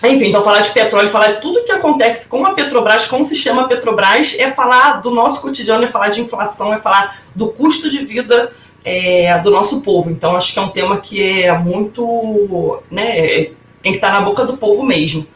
[0.04, 3.24] enfim, então falar de petróleo, falar de tudo que acontece com a Petrobras, com o
[3.24, 7.88] sistema Petrobras, é falar do nosso cotidiano, é falar de inflação, é falar do custo
[7.88, 8.52] de vida
[8.84, 10.10] é, do nosso povo.
[10.10, 12.82] Então, acho que é um tema que é muito.
[12.90, 13.50] Né,
[13.82, 15.26] tem que estar na boca do povo mesmo.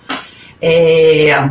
[0.61, 1.49] É,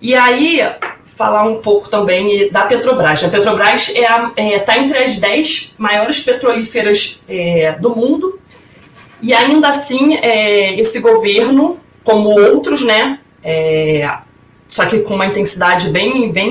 [0.00, 0.60] e aí,
[1.06, 3.22] falar um pouco também da Petrobras.
[3.22, 8.40] A Petrobras está é, é tá entre as 10 maiores petrolíferas é, do mundo
[9.22, 14.10] e ainda assim, é, esse governo, como outros, né, é,
[14.68, 16.50] só que com uma intensidade bem, bem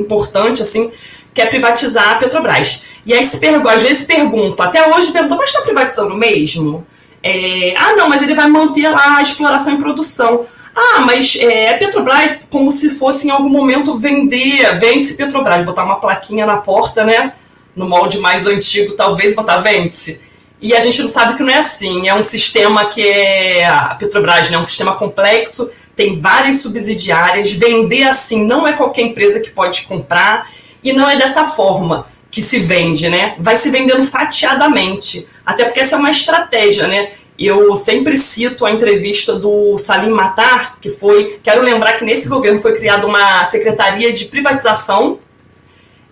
[0.00, 0.92] importante, assim,
[1.32, 2.82] quer privatizar a Petrobras.
[3.06, 6.86] E aí se pergunta, às vezes pergunto, até hoje pergunto, mas está privatizando mesmo?
[7.22, 10.46] É, ah, não, mas ele vai manter lá a exploração e produção.
[10.74, 15.84] Ah, mas é, a Petrobras, como se fosse em algum momento vender, vende-se Petrobras, botar
[15.84, 17.34] uma plaquinha na porta, né?
[17.74, 20.20] No molde mais antigo, talvez botar vende-se.
[20.60, 22.06] E a gente não sabe que não é assim.
[22.06, 23.66] É um sistema que é.
[23.66, 27.52] A Petrobras né, é um sistema complexo, tem várias subsidiárias.
[27.52, 30.50] Vender assim não é qualquer empresa que pode comprar.
[30.82, 33.34] E não é dessa forma que se vende, né?
[33.38, 35.26] Vai se vendendo fatiadamente.
[35.44, 37.10] Até porque essa é uma estratégia, né?
[37.38, 41.40] Eu sempre cito a entrevista do Salim Matar, que foi.
[41.42, 45.18] Quero lembrar que nesse governo foi criada uma secretaria de privatização.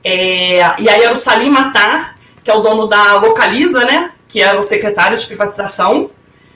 [0.03, 4.13] É, e aí era o Salim Matar, que é o dono da Localiza, né?
[4.29, 6.11] Que era o secretário de privatização,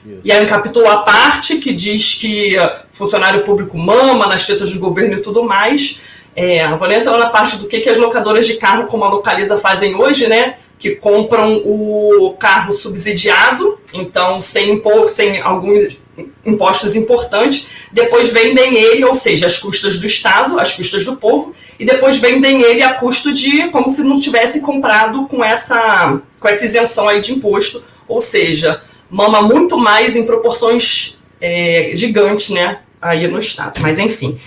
[0.05, 0.21] Isso.
[0.23, 2.55] e aí capítulo à parte que diz que
[2.91, 6.01] funcionário público mama nas tetas do governo e tudo mais.
[6.35, 9.09] É, vou nem entrar na parte do que, que as locadoras de carro, como a
[9.09, 10.55] Localiza, fazem hoje, né?
[10.79, 15.97] Que compram o carro subsidiado, então sem, impor, sem alguns
[16.45, 21.55] impostos importantes, depois vendem ele, ou seja, as custas do Estado, as custas do povo,
[21.79, 26.47] e depois vendem ele a custo de como se não tivesse comprado com essa, com
[26.47, 32.79] essa isenção aí de imposto, ou seja, mama muito mais em proporções é, gigantes, né,
[33.01, 33.79] aí no Estado.
[33.81, 34.39] Mas enfim,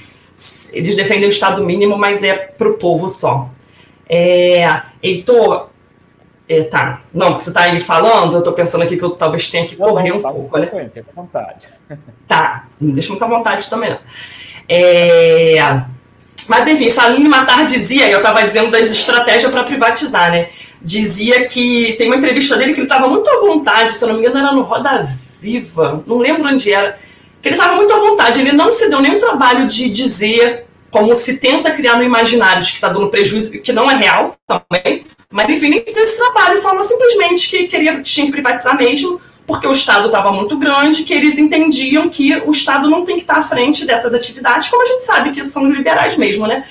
[0.72, 3.50] eles defendem o Estado mínimo, mas é para o povo só.
[4.08, 5.70] É, Heitor,
[6.48, 7.00] é, tá.
[7.12, 10.10] Não, você está aí falando, eu estou pensando aqui que eu talvez tenha que correr
[10.10, 10.66] não, um tá pouco, né?
[10.92, 11.68] Fica à vontade.
[12.26, 13.98] Tá, não deixa muita vontade também, não.
[14.68, 15.80] É,
[16.48, 20.48] mas, enfim, Salim Matar dizia, eu estava dizendo da estratégia para privatizar, né?
[20.82, 24.16] Dizia que tem uma entrevista dele que ele estava muito à vontade, se eu não
[24.16, 25.06] me engano, era no Roda
[25.40, 26.98] Viva, não lembro onde era,
[27.40, 31.14] que ele estava muito à vontade, ele não se deu nenhum trabalho de dizer como
[31.14, 35.04] se tenta criar no imaginário de que está dando prejuízo, que não é real também,
[35.30, 39.66] mas enfim, nem fez esse trabalho, falou simplesmente que queria, tinha que privatizar mesmo, porque
[39.66, 43.38] o Estado estava muito grande, que eles entendiam que o Estado não tem que estar
[43.38, 46.64] à frente dessas atividades, como a gente sabe que são liberais mesmo, né?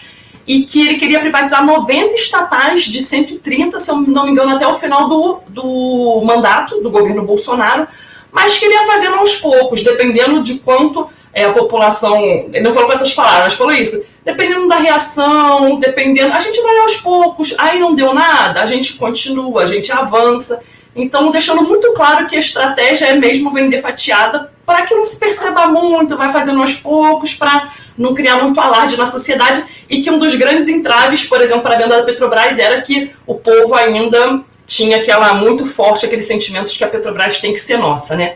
[0.45, 4.67] E que ele queria privatizar 90 estatais de 130, se eu não me engano, até
[4.67, 7.87] o final do, do mandato do governo Bolsonaro,
[8.31, 12.17] mas que ele ia fazendo aos poucos, dependendo de quanto é, a população.
[12.23, 14.05] Ele não falou com essas palavras, falou isso.
[14.25, 16.33] Dependendo da reação, dependendo.
[16.33, 20.61] A gente vai aos poucos, aí não deu nada, a gente continua, a gente avança.
[20.95, 25.19] Então, deixando muito claro que a estratégia é mesmo vender fatiada para que não se
[25.19, 29.63] perceba muito, vai fazendo aos poucos, para não criar muito alarde na sociedade.
[29.87, 33.11] E que um dos grandes entraves, por exemplo, para a venda da Petrobras era que
[33.27, 37.59] o povo ainda tinha aquela muito forte, aquele sentimento de que a Petrobras tem que
[37.59, 38.35] ser nossa, né?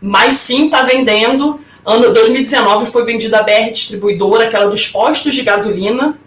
[0.00, 1.60] Mas sim, está vendendo.
[1.84, 6.18] Ano 2019 foi vendida a BR Distribuidora, aquela dos postos de gasolina,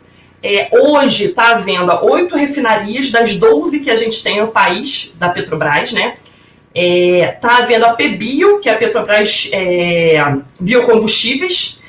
[0.41, 5.13] é, hoje está à venda oito refinarias das 12 que a gente tem no país,
[5.17, 6.15] da Petrobras, né?
[6.75, 10.17] Está é, tá à venda a PBio, que é a Petrobras é,
[10.59, 11.79] Biocombustíveis,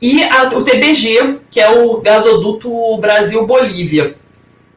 [0.00, 4.14] e a, o TBG, que é o gasoduto Brasil-Bolívia.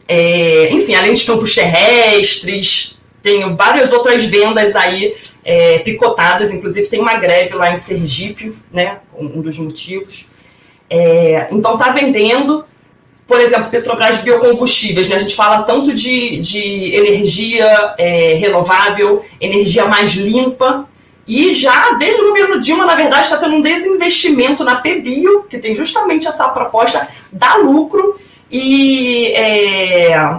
[0.08, 5.16] É, enfim, além de campos terrestres, tem várias outras vendas aí
[5.48, 10.28] é, picotadas, inclusive tem uma greve lá em Sergipe, né, um dos motivos.
[10.90, 12.66] É, então está vendendo
[13.26, 15.18] por exemplo, Petrobras Biocombustíveis, né?
[15.18, 20.88] a gente fala tanto de, de energia é, renovável, energia mais limpa,
[21.28, 25.58] e já desde o governo Dilma, na verdade, está tendo um desinvestimento na PBio, que
[25.58, 28.18] tem justamente essa proposta dar lucro
[28.50, 30.38] e é,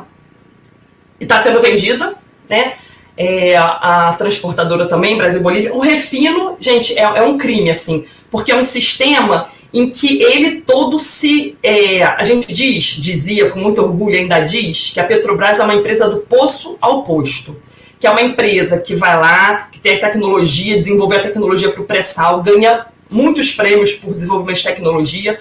[1.21, 2.15] está sendo vendida,
[2.49, 2.77] né?
[3.21, 5.75] É, a, transportadora também, Brasil Bolívia.
[5.75, 10.61] O refino, gente, é, é um crime, assim, porque é um sistema em que ele
[10.61, 11.57] todo se.
[11.61, 15.75] É, a gente diz, dizia com muito orgulho, ainda diz, que a Petrobras é uma
[15.75, 17.57] empresa do poço ao posto.
[17.99, 21.83] Que é uma empresa que vai lá, que tem a tecnologia, desenvolver a tecnologia para
[21.83, 25.41] o pré-sal, ganha muitos prêmios por desenvolvimento de tecnologia,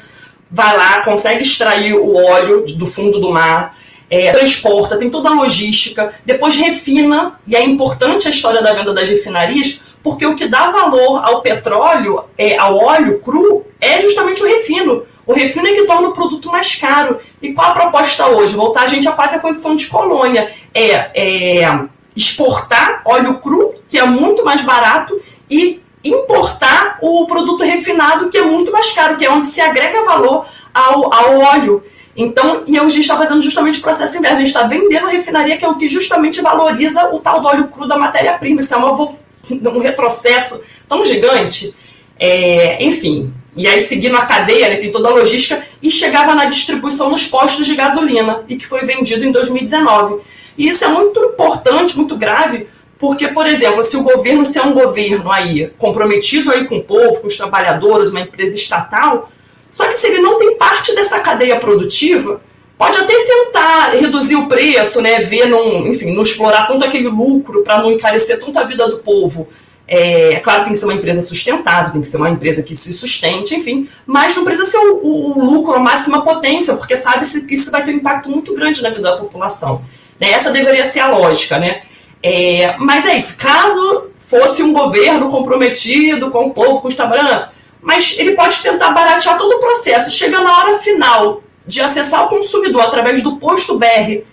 [0.49, 3.76] vai lá, consegue extrair o óleo do fundo do mar,
[4.09, 8.93] é, transporta, tem toda a logística, depois refina, e é importante a história da venda
[8.93, 14.41] das refinarias, porque o que dá valor ao petróleo, é, ao óleo cru, é justamente
[14.41, 15.03] o refino.
[15.25, 17.19] O refino é que torna o produto mais caro.
[17.41, 18.55] E qual a proposta hoje?
[18.55, 20.49] Voltar a gente a quase a condição de colônia.
[20.73, 21.79] É, é
[22.15, 28.43] exportar óleo cru, que é muito mais barato, e importar o produto refinado, que é
[28.43, 31.83] muito mais caro, que é onde se agrega valor ao, ao óleo.
[32.17, 34.37] Então, e a gente está fazendo justamente o processo inverso.
[34.37, 37.47] A gente está vendendo a refinaria, que é o que justamente valoriza o tal do
[37.47, 38.59] óleo cru da matéria-prima.
[38.59, 39.15] Isso é uma
[39.51, 41.75] um retrocesso tão gigante.
[42.19, 46.45] É, enfim, e aí seguindo a cadeia, né, tem toda a logística, e chegava na
[46.45, 50.21] distribuição nos postos de gasolina, e que foi vendido em 2019.
[50.57, 54.63] E isso é muito importante, muito grave, porque, por exemplo, se o governo, se é
[54.63, 59.31] um governo aí comprometido aí com o povo, com os trabalhadores, uma empresa estatal,
[59.69, 62.41] só que se ele não tem parte dessa cadeia produtiva,
[62.77, 67.63] pode até tentar reduzir o preço, né, ver, não, enfim, não explorar tanto aquele lucro
[67.63, 69.47] para não encarecer tanto a vida do povo.
[69.87, 72.61] É, é, claro que tem que ser uma empresa sustentável, tem que ser uma empresa
[72.61, 76.75] que se sustente, enfim, mas não precisa ser o, o, o lucro a máxima potência,
[76.75, 79.83] porque sabe-se que isso vai ter um impacto muito grande na vida da população.
[80.19, 80.31] Né?
[80.31, 81.83] Essa deveria ser a lógica, né?
[82.21, 87.47] É, mas é isso, caso fosse um governo comprometido com o povo, com os trabalhadores,
[87.81, 92.29] mas ele pode tentar baratear todo o processo, chega na hora final de acessar o
[92.29, 94.23] consumidor através do posto BR,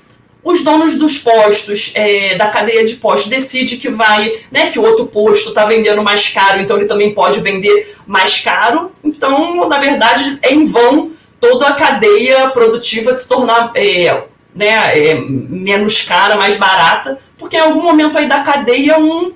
[0.42, 4.82] os donos dos postos, é, da cadeia de postos, decide que vai, né, que o
[4.82, 8.92] outro posto está vendendo mais caro, então ele também pode vender mais caro.
[9.02, 14.24] Então, na verdade, é em vão toda a cadeia produtiva se tornar é,
[14.54, 19.32] né, é, menos cara, mais barata, porque em algum momento aí da cadeia um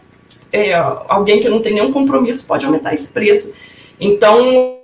[0.53, 0.73] é,
[1.09, 3.55] alguém que não tem nenhum compromisso pode aumentar esse preço.
[4.01, 4.79] Então,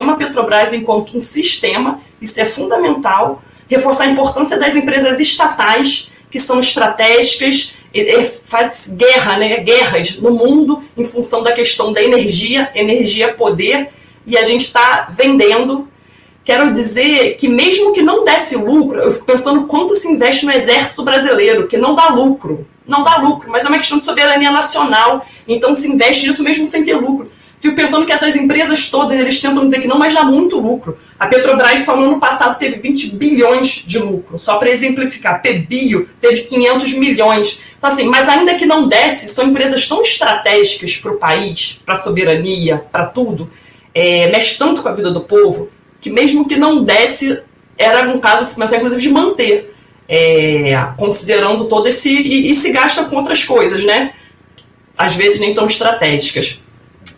[0.00, 3.42] uma Petrobras enquanto um sistema, isso é fundamental.
[3.68, 7.74] Reforçar a importância das empresas estatais, que são estratégicas,
[8.44, 13.90] faz guerra, né, guerras no mundo em função da questão da energia, energia poder,
[14.26, 15.88] e a gente está vendendo.
[16.44, 20.52] quero dizer que mesmo que não desse lucro, eu fico pensando quanto se investe no
[20.52, 22.66] exército brasileiro, que não dá lucro.
[22.90, 25.24] Não dá lucro, mas é uma questão de soberania nacional.
[25.46, 27.30] Então se investe nisso mesmo sem ter lucro.
[27.60, 30.98] Fico pensando que essas empresas todas, eles tentam dizer que não, mas dá muito lucro.
[31.18, 34.38] A Petrobras só no ano passado teve 20 bilhões de lucro.
[34.38, 37.60] Só para exemplificar, Pebio teve 500 milhões.
[37.76, 41.94] Então, assim, mas ainda que não desse, são empresas tão estratégicas para o país, para
[41.94, 43.50] a soberania, para tudo,
[43.94, 45.68] é, mexe tanto com a vida do povo,
[46.00, 47.42] que mesmo que não desse,
[47.76, 49.74] era um caso, assim, mas é inclusive de manter,
[50.12, 52.10] é, considerando todo esse.
[52.10, 54.12] E, e se gasta com outras coisas, né?
[54.98, 56.60] Às vezes nem tão estratégicas.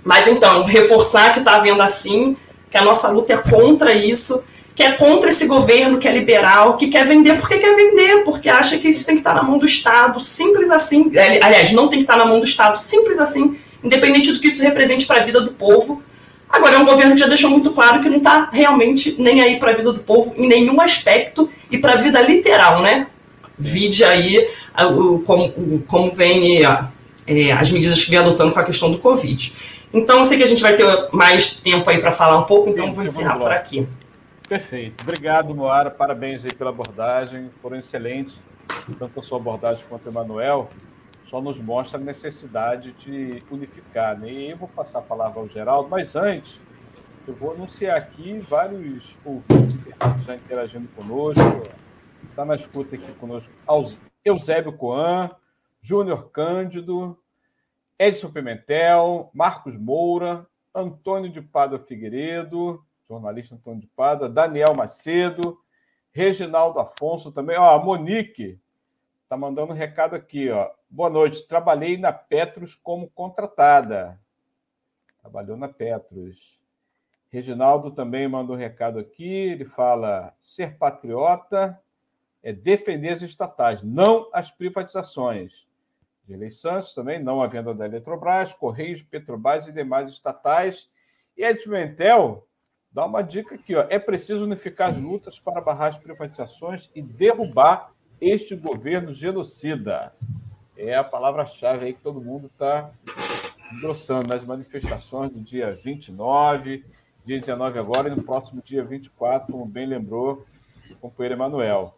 [0.05, 2.36] Mas então, reforçar que está havendo assim,
[2.70, 6.76] que a nossa luta é contra isso, que é contra esse governo que é liberal,
[6.76, 9.59] que quer vender porque quer vender, porque acha que isso tem que estar na mão
[9.59, 11.11] do Estado, simples assim.
[11.43, 14.62] Aliás, não tem que estar na mão do Estado, simples assim, independente do que isso
[14.62, 16.03] represente para a vida do povo.
[16.53, 19.59] Agora, é um governo que já deixou muito claro que não está realmente nem aí
[19.59, 23.07] para a vida do povo em nenhum aspecto e para a vida literal, né?
[23.59, 24.50] Vide aí
[25.24, 26.62] como, como vem
[27.26, 29.55] é, as medidas que vem adotando com a questão do Covid.
[29.94, 32.68] Então, eu sei que a gente vai ter mais tempo aí para falar um pouco,
[32.68, 33.86] então Sim, vou encerrar por aqui.
[34.46, 35.03] Perfeito.
[35.03, 35.90] Obrigado, Moara.
[35.90, 37.48] Parabéns aí pela abordagem.
[37.62, 38.38] Foram excelentes,
[38.98, 40.70] tanto a sua abordagem quanto o Emanuel.
[41.33, 44.18] Só nos mostra a necessidade de unificar.
[44.18, 44.30] Né?
[44.30, 46.61] E eu vou passar a palavra ao Geraldo, mas antes,
[47.26, 49.80] eu vou anunciar aqui vários ouvintes
[50.26, 51.41] já interagindo conosco.
[52.28, 53.51] Está na escuta aqui conosco
[54.22, 55.30] Eusébio Coan,
[55.80, 57.18] Júnior Cândido,
[57.99, 65.59] Edson Pimentel, Marcos Moura, Antônio de Pada Figueiredo, jornalista Antônio de Pada, Daniel Macedo,
[66.12, 67.57] Reginaldo Afonso também.
[67.57, 68.61] Ó, a Monique
[69.22, 70.51] está mandando um recado aqui.
[70.51, 70.70] Ó.
[70.95, 71.47] Boa noite.
[71.47, 74.20] Trabalhei na Petros como contratada.
[75.22, 76.61] Trabalhou na Petros.
[77.30, 79.24] Reginaldo também mandou um recado aqui.
[79.24, 81.80] Ele fala: ser patriota
[82.43, 85.66] é defender as estatais, não as privatizações.
[86.28, 90.90] Dirley Santos também, não a venda da Eletrobras, Correios, Petrobras e demais estatais.
[91.38, 92.47] E Edson Mentel
[92.93, 97.01] dá uma dica aqui: ó, é preciso unificar as lutas para barrar as privatizações e
[97.01, 100.12] derrubar este governo genocida.
[100.85, 102.91] É a palavra-chave aí que todo mundo está
[103.72, 106.85] engrossando nas manifestações do dia 29,
[107.24, 110.45] dia 19 agora e no próximo dia 24, como bem lembrou
[110.91, 111.95] o companheiro Emanuel.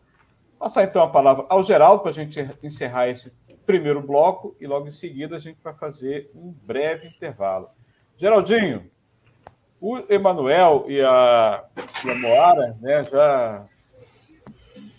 [0.59, 3.33] Passar então a palavra ao Geraldo para a gente encerrar esse
[3.65, 7.71] primeiro bloco e logo em seguida a gente vai fazer um breve intervalo.
[8.19, 8.91] Geraldinho,
[9.81, 11.65] o Emanuel e a,
[12.05, 13.65] e a Moara né, já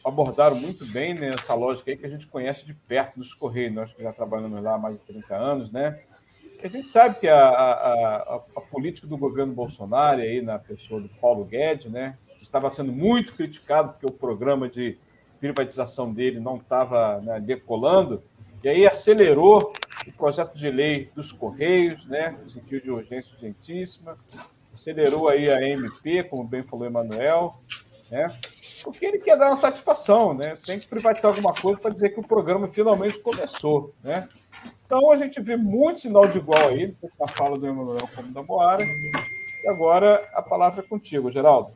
[0.06, 3.94] abordaram muito bem nessa lógica aí que a gente conhece de perto dos Correios, nós
[3.94, 6.00] que já trabalhamos lá há mais de 30 anos, né?
[6.64, 11.02] a gente sabe que a, a, a, a, política do governo Bolsonaro, aí na pessoa
[11.02, 14.98] do Paulo Guedes, né, estava sendo muito criticado porque o programa de
[15.40, 18.24] privatização dele não estava né, decolando,
[18.64, 19.74] e aí acelerou
[20.08, 24.18] o projeto de lei dos Correios, né, no sentido de urgência urgentíssima,
[24.74, 27.60] acelerou aí a MP, como bem falou Emanuel,
[28.10, 28.34] né,
[28.84, 32.20] porque ele quer dar uma satisfação, né, tem que privatizar alguma coisa para dizer que
[32.20, 34.28] o programa finalmente começou, né.
[34.86, 38.44] Então a gente vê muito sinal de igual aí, na fala do Emanuel como da
[38.44, 41.72] Moara, e agora a palavra é contigo, Geraldo.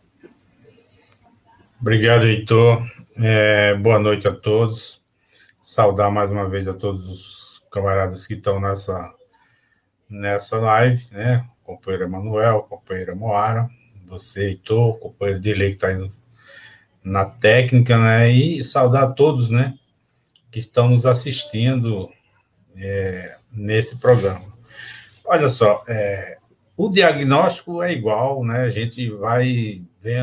[1.82, 2.86] Obrigado, Heitor.
[3.18, 5.00] É, boa noite a todos
[5.62, 9.14] saudar mais uma vez a todos os camaradas que estão nessa,
[10.10, 11.48] nessa live, né?
[11.64, 13.70] Companheiro Emanuel, companheira Moara,
[14.08, 16.12] você, Heitor, companheiro de lei que está indo
[17.10, 18.32] na técnica, né?
[18.32, 19.78] E saudar todos, né?
[20.52, 22.10] Que estão nos assistindo
[22.76, 24.46] é, nesse programa.
[25.26, 26.38] Olha só, é,
[26.78, 28.62] o diagnóstico é igual, né?
[28.62, 29.82] A gente vai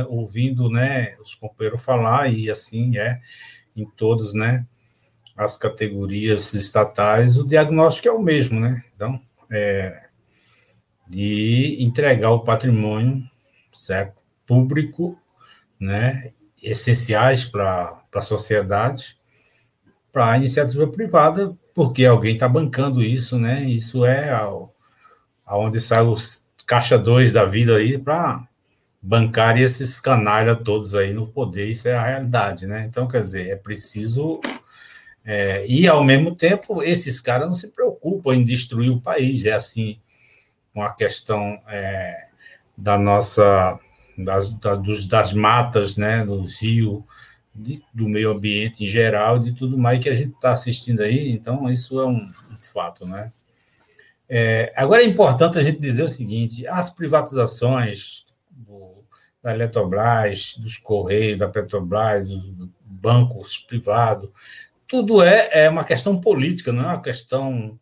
[0.08, 3.20] ouvindo, né, os companheiros falar e assim é
[3.76, 4.66] em todos, né?
[5.36, 8.82] as categorias estatais, o diagnóstico é o mesmo, né?
[8.94, 9.20] Então,
[9.50, 10.08] é,
[11.06, 13.22] de entregar o patrimônio
[13.72, 14.16] certo,
[14.46, 15.20] público,
[15.78, 16.32] né,
[16.62, 19.16] essenciais para a sociedade,
[20.12, 23.64] para a iniciativa privada, porque alguém está bancando isso, né?
[23.64, 24.74] Isso é ao,
[25.44, 28.46] aonde sai os caixa 2 da vida aí para
[29.00, 32.86] bancar esses canalhas todos aí no poder, isso é a realidade, né?
[32.86, 34.40] Então, quer dizer, é preciso
[35.26, 39.44] é, e, ao mesmo tempo, esses caras não se preocupam em destruir o país.
[39.44, 39.98] É assim,
[40.72, 42.28] uma questão é,
[42.76, 43.78] da nossa,
[44.16, 47.02] das, da, dos, das matas, né, dos rios,
[47.54, 51.30] de, do meio ambiente em geral, de tudo mais que a gente está assistindo aí.
[51.30, 53.32] Então, isso é um, um fato, né?
[54.28, 59.04] É, agora é importante a gente dizer o seguinte: as privatizações do,
[59.42, 64.28] da Eletrobras, dos Correios, da Petrobras, dos bancos privados,
[64.88, 67.78] tudo é, é uma questão política, não é uma questão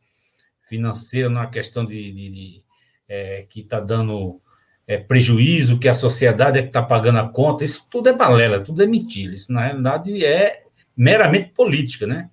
[0.69, 2.63] financeira, não é uma questão de, de, de
[3.09, 4.41] é, que está dando
[4.87, 7.65] é, prejuízo, que a sociedade é que está pagando a conta.
[7.65, 9.35] Isso tudo é balela, tudo é mentira.
[9.35, 10.63] Isso, na realidade, é
[10.97, 12.31] meramente política, né?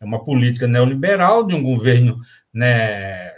[0.00, 2.20] É uma política neoliberal de um governo
[2.52, 3.32] né,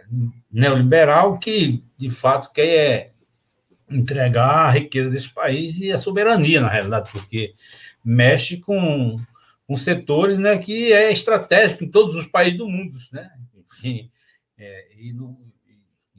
[0.51, 3.13] neoliberal que, de fato, quer
[3.91, 7.55] entregar a riqueza desse país e a soberania, na realidade, porque
[8.05, 9.21] mexe com,
[9.67, 13.31] com setores né, que é estratégico em todos os países do mundo, né?
[13.71, 14.11] Enfim,
[14.57, 15.52] é, e, no,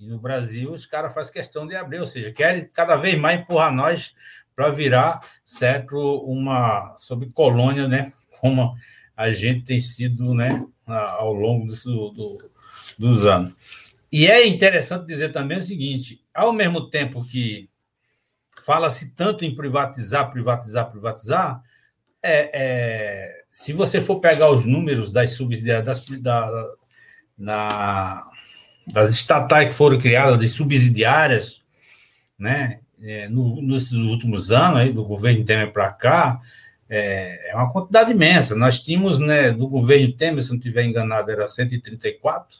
[0.03, 3.39] e no Brasil os caras fazem questão de abrir, ou seja, querem cada vez mais
[3.39, 4.15] empurrar nós
[4.55, 8.11] para virar, certo, uma sob colônia, né?
[8.39, 8.75] Como
[9.15, 12.51] a gente tem sido, né, ao longo do, do,
[12.99, 13.55] dos anos.
[14.11, 17.69] E é interessante dizer também o seguinte: ao mesmo tempo que
[18.65, 21.63] fala-se tanto em privatizar, privatizar, privatizar,
[22.21, 26.73] é, é, se você for pegar os números das subsidiárias, das, da,
[27.37, 28.29] na,
[28.85, 31.61] das estatais que foram criadas, das subsidiárias,
[32.37, 36.41] né, é, no, nos últimos anos, aí, do governo Temer para cá,
[36.89, 38.55] é, é, uma quantidade imensa.
[38.55, 42.59] Nós tínhamos, né, do governo Temer, se não estiver enganado, era 134,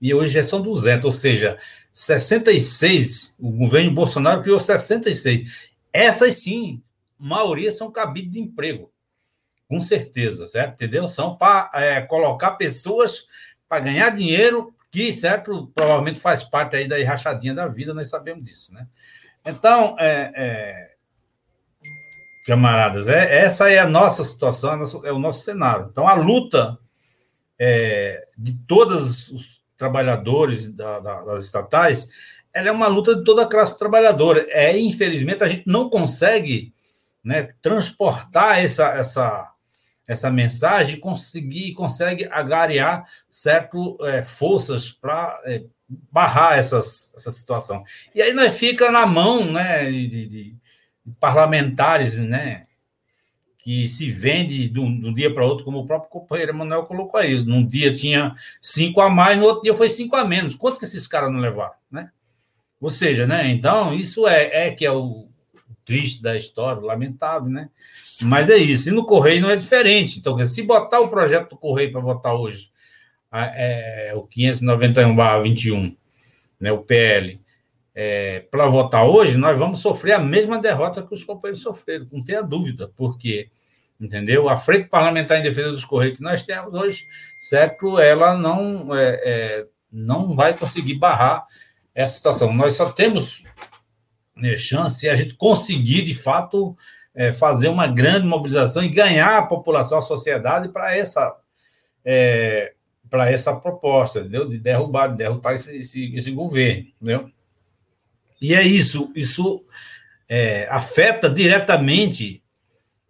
[0.00, 1.58] e hoje já são 200, ou seja,
[1.92, 5.50] 66, o governo Bolsonaro criou 66.
[5.92, 6.82] Essas sim,
[7.18, 8.92] maioria são cabides de emprego,
[9.66, 10.74] com certeza, certo?
[10.74, 11.08] Entendeu?
[11.08, 13.26] São para é, colocar pessoas
[13.66, 18.42] para ganhar dinheiro, que, certo, provavelmente faz parte aí da rachadinha da vida, nós sabemos
[18.42, 18.86] disso, né?
[19.44, 20.90] Então, é, é,
[22.46, 25.88] camaradas, é, essa é a nossa situação, é o nosso cenário.
[25.92, 26.78] Então, a luta
[27.58, 32.08] é, de todos os trabalhadores da, da, das estatais,
[32.50, 34.46] ela é uma luta de toda a classe trabalhadora.
[34.48, 36.72] É, infelizmente, a gente não consegue
[37.22, 39.52] né, transportar essa, essa,
[40.06, 47.84] essa mensagem, conseguir, consegue agariar certo é, forças para é, barrar essas, essa situação.
[48.14, 50.56] E aí nós fica na mão né, de, de,
[51.18, 52.64] parlamentares, né,
[53.58, 56.84] que se vende de um, de um dia para outro, como o próprio companheiro Emanuel
[56.84, 57.44] colocou aí.
[57.44, 60.54] Num dia tinha cinco a mais, no outro dia foi cinco a menos.
[60.54, 62.10] Quanto que esses caras não levaram, né?
[62.80, 63.48] Ou seja, né?
[63.48, 65.28] Então, isso é, é que é o
[65.84, 67.68] triste da história, lamentável, né?
[68.22, 68.88] Mas é isso.
[68.88, 70.18] E no Correio não é diferente.
[70.18, 72.70] Então, se botar o projeto do Correio para votar hoje,
[73.32, 75.96] é, o 591-21,
[76.58, 77.40] né, o PL,
[77.94, 82.24] é, para votar hoje, nós vamos sofrer a mesma derrota que os companheiros sofreram, não
[82.24, 83.48] tenha dúvida, porque
[84.00, 84.48] entendeu?
[84.48, 87.06] A frente parlamentar em defesa dos Correios que nós temos hoje,
[87.38, 87.98] certo?
[87.98, 91.46] Ela não, é, é, não vai conseguir barrar
[91.94, 92.52] essa situação.
[92.52, 93.42] Nós só temos
[94.58, 96.76] chance se a gente conseguir, de fato,
[97.14, 101.36] é, fazer uma grande mobilização e ganhar a população, a sociedade para essa.
[102.04, 102.72] É,
[103.08, 104.48] para essa proposta, entendeu?
[104.48, 105.24] de derrubar, de
[105.54, 106.88] esse, esse, esse governo.
[107.00, 107.30] Entendeu?
[108.40, 109.64] E é isso, isso
[110.28, 112.42] é, afeta diretamente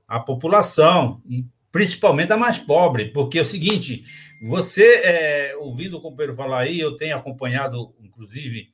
[0.07, 4.05] a população, e principalmente a mais pobre, porque é o seguinte,
[4.41, 8.71] você, é, ouvindo o companheiro falar aí, eu tenho acompanhado, inclusive,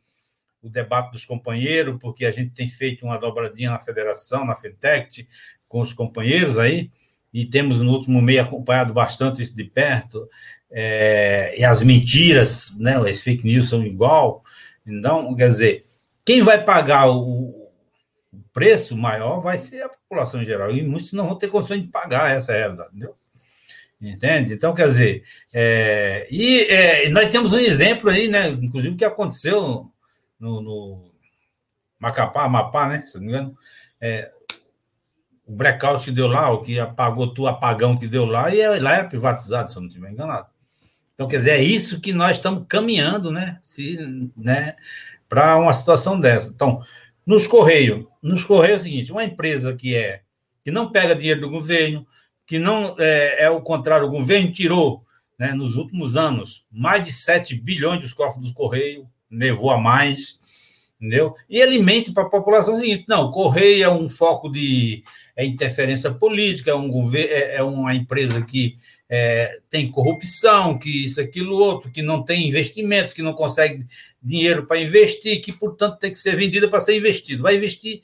[0.63, 5.29] o debate dos companheiros, porque a gente tem feito uma dobradinha na federação, na FETECT,
[5.69, 6.91] com os companheiros aí,
[7.33, 10.29] e temos no último mês acompanhado bastante isso de perto,
[10.71, 14.45] é, e as mentiras, né, as fake news são igual,
[14.87, 15.85] então, quer dizer,
[16.25, 17.63] quem vai pagar o,
[18.53, 21.89] preço maior vai ser a população em geral, e muitos não vão ter condições de
[21.89, 23.17] pagar essa realidade, entendeu?
[24.01, 24.55] Entende?
[24.55, 25.23] Então, quer dizer,
[25.55, 28.49] é, e é, nós temos um exemplo aí, né?
[28.49, 29.92] Inclusive, que aconteceu
[30.43, 31.05] no, no
[32.01, 33.03] Macapá, Amapá, né?
[33.07, 33.57] Se não me engano,
[34.01, 34.33] é,
[35.47, 38.81] o blackout que deu lá, o que apagou o apagão que deu lá, e é,
[38.81, 40.49] lá é privatizado, se eu não estiver enganado.
[41.15, 43.61] Então, quer dizer, é isso que nós estamos caminhando, né?
[44.37, 44.75] Né
[45.29, 46.53] para uma situação dessa.
[46.53, 46.83] Então,
[47.25, 50.23] nos Correios, nos Correios é o seguinte: uma empresa que é
[50.65, 52.07] que não pega dinheiro do governo,
[52.47, 55.05] que não é, é o contrário, o governo tirou
[55.39, 60.39] né, nos últimos anos mais de 7 bilhões dos cofres dos Correios, levou a mais,
[61.01, 61.35] entendeu?
[61.49, 65.03] E ele mente para a população o seguinte: não, o Correio é um foco de
[65.35, 68.77] é interferência política, é, um governo, é, é uma empresa que
[69.09, 73.87] é, tem corrupção, que isso, aquilo, outro, que não tem investimento, que não consegue
[74.23, 77.43] dinheiro para investir, que, portanto, tem que ser vendida para ser investido.
[77.43, 78.03] Vai investir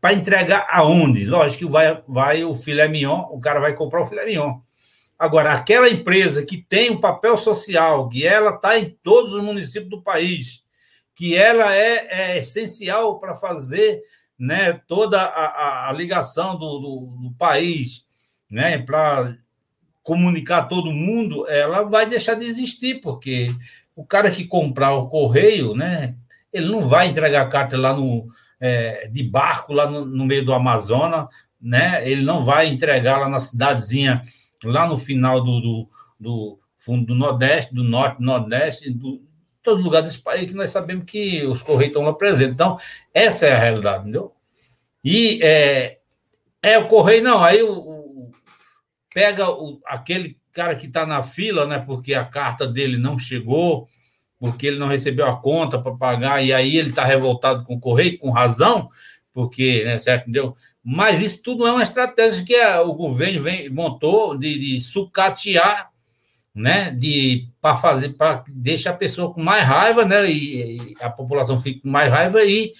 [0.00, 1.24] para entregar aonde?
[1.24, 4.60] Lógico que vai, vai o filé mignon, o cara vai comprar o filé mignon.
[5.18, 9.88] Agora, aquela empresa que tem um papel social, que ela está em todos os municípios
[9.88, 10.62] do país,
[11.16, 14.02] que ela é, é essencial para fazer
[14.38, 18.04] né, toda a, a ligação do, do, do país
[18.50, 19.34] né, para
[20.02, 23.46] comunicar todo mundo, ela vai deixar de existir, porque
[23.96, 26.14] o cara que comprar o correio, né,
[26.52, 28.28] ele não vai entregar a carta lá no,
[28.60, 31.26] é, de barco, lá no, no, meio do Amazonas,
[31.60, 34.22] né, ele não vai entregar lá na cidadezinha,
[34.62, 35.90] lá no final do, do,
[36.20, 39.22] do fundo do Nordeste, do Norte, Nordeste, do,
[39.66, 42.54] todo lugar desse país que nós sabemos que os correios estão lá presentes.
[42.54, 42.78] Então,
[43.12, 44.32] essa é a realidade, entendeu?
[45.04, 45.98] E é,
[46.62, 48.32] é o correio, não, aí o, o
[49.12, 53.88] pega o, aquele cara que está na fila, né, porque a carta dele não chegou,
[54.38, 57.80] porque ele não recebeu a conta para pagar, e aí ele está revoltado com o
[57.80, 58.88] correio, com razão,
[59.32, 60.56] porque, né, certo, entendeu?
[60.82, 65.90] Mas isso tudo é uma estratégia que a, o governo vem, montou de, de sucatear
[66.56, 71.10] né, de para fazer para deixar a pessoa com mais raiva, né, e, e, a
[71.10, 72.72] população fique com mais raiva e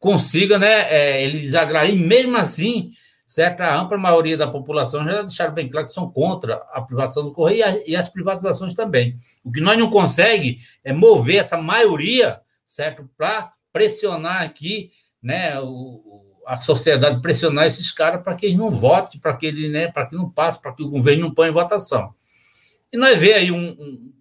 [0.00, 2.90] consiga, né, é, eles agrair mesmo assim,
[3.24, 3.60] certo?
[3.60, 7.32] A ampla maioria da população já deixaram bem claro que são contra a privatização do
[7.32, 9.16] correio e, a, e as privatizações também.
[9.44, 14.90] O que nós não consegue é mover essa maioria, certo, para pressionar aqui,
[15.22, 19.68] né, o, a sociedade pressionar esses caras para que eles não votem, para que ele,
[19.68, 22.12] né, para que não passe, para que o governo não ponha em votação.
[22.94, 24.14] E nós vemos aí um,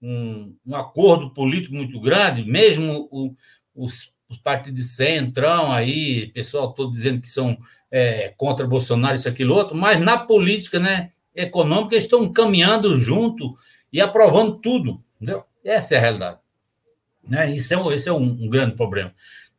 [0.00, 3.34] um, um, acordo político muito grande, mesmo o,
[3.74, 7.58] os, os, partidos de centrão aí, pessoal todo dizendo que são
[7.90, 13.58] é, contra Bolsonaro, isso, aquilo, outro, mas na política né, econômica eles estão caminhando junto
[13.92, 15.42] e aprovando tudo, entendeu?
[15.64, 16.38] Essa é a realidade.
[17.26, 17.50] Né?
[17.50, 19.12] Isso é, esse é um, um grande problema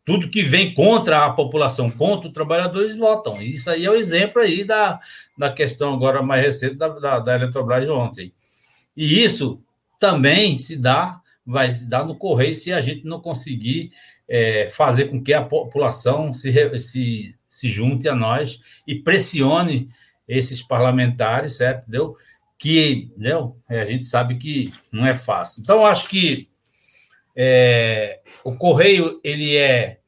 [0.05, 3.39] tudo que vem contra a população, contra os trabalhadores, votam.
[3.39, 4.99] Isso aí é o exemplo aí da,
[5.38, 8.34] da questão agora mais recente da, da, da Eletrobras ontem.
[8.95, 9.63] E isso
[9.99, 13.91] também se dá, vai se dar no correio se a gente não conseguir
[14.27, 19.89] é, fazer com que a população se, se, se junte a nós e pressione
[20.27, 21.81] esses parlamentares, certo?
[21.81, 22.15] Entendeu?
[22.57, 23.57] Que entendeu?
[23.69, 25.61] É, a gente sabe que não é fácil.
[25.61, 26.49] Então, acho que
[27.35, 29.99] é, o correio ele é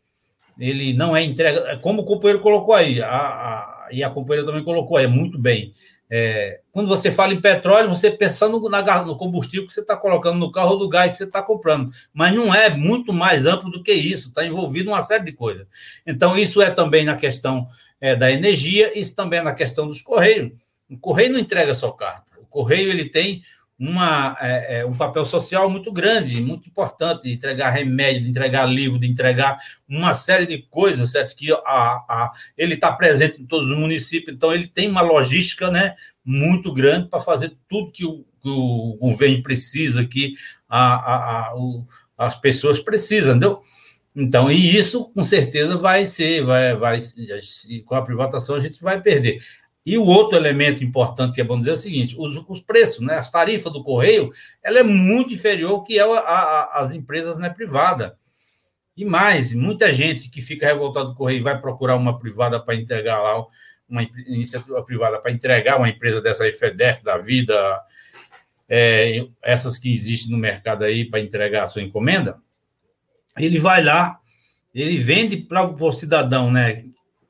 [0.59, 4.63] ele não é entrega, como o companheiro colocou aí, a, a, e a companheira também
[4.63, 5.73] colocou aí, muito bem.
[6.15, 9.97] É, quando você fala em petróleo, você pensa no, na, no combustível que você está
[9.97, 11.91] colocando no carro ou do gás que você está comprando.
[12.13, 15.65] Mas não é muito mais amplo do que isso, está envolvido uma série de coisas.
[16.05, 17.67] Então, isso é também na questão
[17.99, 20.51] é, da energia, isso também é na questão dos correios.
[20.87, 22.31] O correio não entrega só carta.
[22.39, 23.41] O correio ele tem
[23.89, 28.65] uma, é, é, um papel social muito grande, muito importante, de entregar remédio, de entregar
[28.65, 29.59] livro, de entregar
[29.89, 31.35] uma série de coisas, certo?
[31.35, 35.69] Que a, a, ele está presente em todos os municípios, então ele tem uma logística
[35.69, 40.33] né, muito grande para fazer tudo que o, que o governo precisa, que
[40.69, 41.85] a, a, o,
[42.17, 43.61] as pessoas precisam, entendeu?
[44.15, 46.99] Então, e isso com certeza vai ser, vai, vai,
[47.85, 49.41] com a privatização a gente vai perder.
[49.85, 53.01] E o outro elemento importante que é bom dizer é o seguinte: os, os preços,
[53.01, 54.31] né, as tarifas do correio,
[54.63, 58.11] ela é muito inferior que é a, a, as empresas né, privadas.
[58.95, 63.21] E mais, muita gente que fica revoltada do correio vai procurar uma privada para entregar
[63.21, 63.43] lá,
[63.89, 67.81] uma iniciativa privada para entregar uma empresa dessa FEDEF da vida,
[68.69, 72.39] é, essas que existem no mercado aí para entregar a sua encomenda.
[73.35, 74.19] Ele vai lá,
[74.73, 76.85] ele vende para o cidadão, né?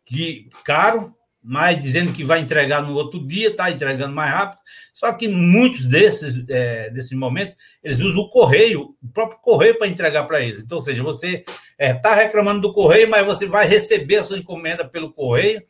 [0.05, 4.61] Que caro, mas dizendo que vai entregar no outro dia, está entregando mais rápido.
[4.93, 9.87] Só que muitos desses, é, desses momentos, eles usam o correio, o próprio correio para
[9.87, 10.63] entregar para eles.
[10.63, 14.23] Então, ou seja, você está é, tá reclamando do correio, mas você vai receber a
[14.23, 15.61] sua encomenda pelo correio,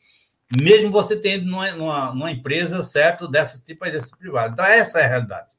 [0.61, 4.53] mesmo você tendo numa, numa, numa empresa, certo, dessa tipo aí, desse privado.
[4.53, 5.55] Então, essa é a realidade.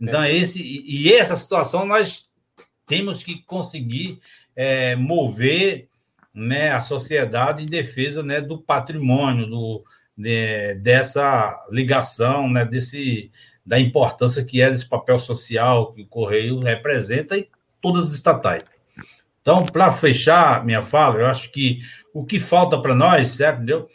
[0.00, 0.32] Então, é.
[0.32, 2.28] esse, e, e essa situação nós
[2.86, 4.20] temos que conseguir
[4.54, 5.88] é, mover
[6.34, 9.84] né, a sociedade em defesa né, do patrimônio, do,
[10.16, 13.30] de, dessa ligação, né, desse,
[13.64, 17.48] da importância que é desse papel social que o Correio representa e
[17.80, 18.64] todas as estatais.
[19.40, 21.80] Então, para fechar minha fala, eu acho que
[22.12, 23.88] o que falta para nós, certo, entendeu?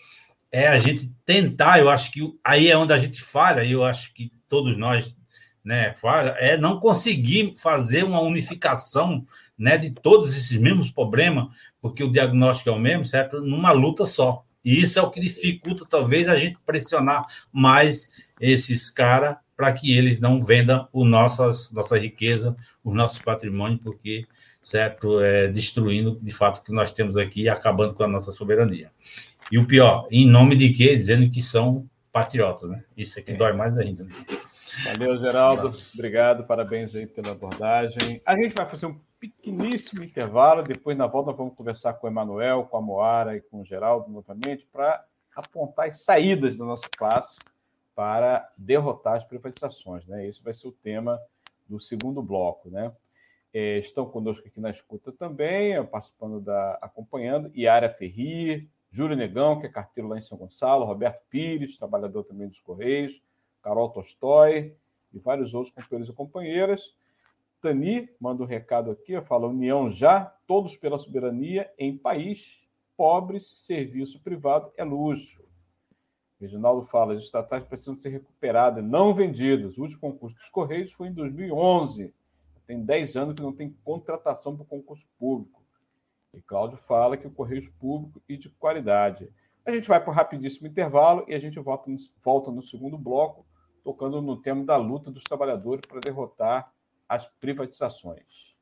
[0.52, 3.84] É a gente tentar, eu acho que aí é onde a gente falha, e eu
[3.84, 5.16] acho que todos nós
[5.64, 9.26] né, falha, é não conseguir fazer uma unificação
[9.58, 11.48] né, de todos esses mesmos problemas,
[11.84, 13.42] porque o diagnóstico é o mesmo, certo?
[13.42, 14.46] Numa luta só.
[14.64, 19.96] E isso é o que dificulta, talvez, a gente pressionar mais esses caras para que
[19.96, 24.26] eles não vendam o nossas, nossa riqueza, o nosso patrimônio, porque,
[24.62, 28.32] certo, é destruindo, de fato, o que nós temos aqui e acabando com a nossa
[28.32, 28.90] soberania.
[29.52, 30.96] E o pior, em nome de quê?
[30.96, 32.82] Dizendo que são patriotas, né?
[32.96, 33.36] Isso aqui é.
[33.36, 34.06] dói mais ainda.
[34.06, 34.12] Né?
[34.86, 35.70] Valeu, Geraldo.
[35.96, 38.22] Obrigado, parabéns aí pela abordagem.
[38.26, 38.98] A gente vai fazer um
[39.30, 40.64] pequeníssimo intervalo.
[40.64, 44.12] Depois, na volta, vamos conversar com o Emanuel, com a Moara e com o Geraldo
[44.12, 47.40] novamente para apontar as saídas da nossa classe
[47.96, 50.06] para derrotar as privatizações.
[50.06, 50.28] Né?
[50.28, 51.22] Esse vai ser o tema
[51.70, 52.70] do segundo bloco.
[52.70, 52.92] Né?
[53.54, 59.68] É, estão conosco aqui na escuta também, participando da acompanhando, Iara Ferri, Júlio Negão, que
[59.68, 63.22] é carteiro lá em São Gonçalo, Roberto Pires, trabalhador também dos Correios,
[63.62, 64.76] Carol Tolstói
[65.14, 66.94] e vários outros companheiros e companheiras.
[67.64, 72.62] Tani manda um recado aqui, fala União já, todos pela soberania em país,
[72.98, 75.42] pobres, serviço privado é luxo.
[76.42, 79.78] Reginaldo fala, as estatais precisam ser recuperadas, não vendidas.
[79.78, 82.14] O último concurso dos Correios foi em 2011.
[82.68, 85.64] Tem 10 anos que não tem contratação para concurso público.
[86.34, 89.32] E Cláudio fala que o Correios público e de qualidade.
[89.66, 92.98] A gente vai para um rapidíssimo intervalo e a gente volta no, volta no segundo
[92.98, 93.46] bloco,
[93.86, 96.73] tocando no tema da luta dos trabalhadores para derrotar
[97.08, 98.54] as privatizações.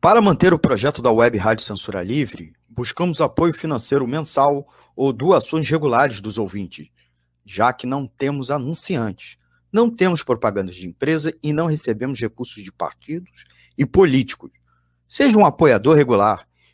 [0.00, 5.68] Para manter o projeto da Web Rádio Censura Livre, buscamos apoio financeiro mensal ou doações
[5.68, 6.88] regulares dos ouvintes,
[7.44, 9.36] já que não temos anunciantes,
[9.70, 13.44] não temos propagandas de empresa e não recebemos recursos de partidos
[13.76, 14.50] e políticos.
[15.06, 16.48] Seja um apoiador regular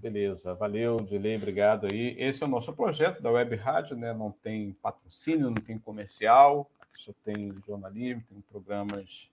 [0.00, 0.54] beleza.
[0.54, 2.16] Valeu, Dilei, obrigado aí.
[2.18, 4.14] Esse é o nosso projeto da Web Rádio, né?
[4.14, 9.30] Não tem patrocínio, não tem comercial, só tem jornalismo, tem programas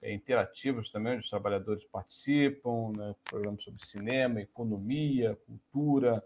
[0.00, 6.24] é, interativos também, onde os trabalhadores participam, né, programas sobre cinema, economia, cultura,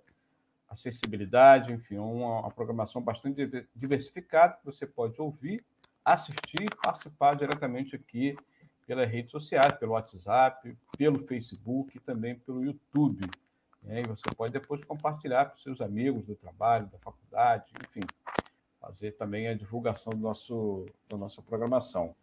[0.68, 5.64] acessibilidade, enfim, uma, uma programação bastante diversificada que você pode ouvir,
[6.04, 8.36] assistir participar diretamente aqui
[8.86, 13.28] pelas redes sociais, pelo WhatsApp, pelo Facebook e também pelo YouTube.
[13.82, 18.06] Né, e você pode depois compartilhar com seus amigos do trabalho, da faculdade, enfim,
[18.80, 22.14] fazer também a divulgação do nosso, da nossa programação.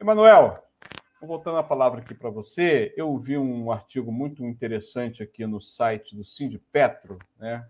[0.00, 0.62] Emanuel,
[1.20, 6.16] voltando a palavra aqui para você, eu vi um artigo muito interessante aqui no site
[6.16, 7.66] do Sindipetro, né?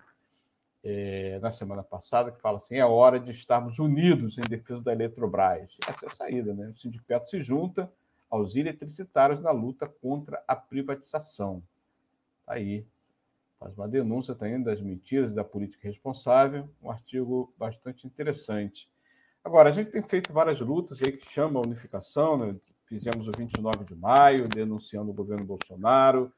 [0.86, 4.92] É, na semana passada, que fala assim: é hora de estarmos unidos em defesa da
[4.92, 5.74] Eletrobras.
[5.88, 6.68] Essa é a saída, né?
[6.68, 7.90] O Sindipetro se junta
[8.28, 11.62] aos eletricitários na luta contra a privatização.
[12.44, 12.84] Tá aí.
[13.58, 18.88] Faz uma denúncia também das mentiras e da política responsável, um artigo bastante interessante.
[19.42, 22.56] Agora, a gente tem feito várias lutas aí que chamam a unificação, né?
[22.86, 26.32] Fizemos o 29 de maio, denunciando o governo Bolsonaro.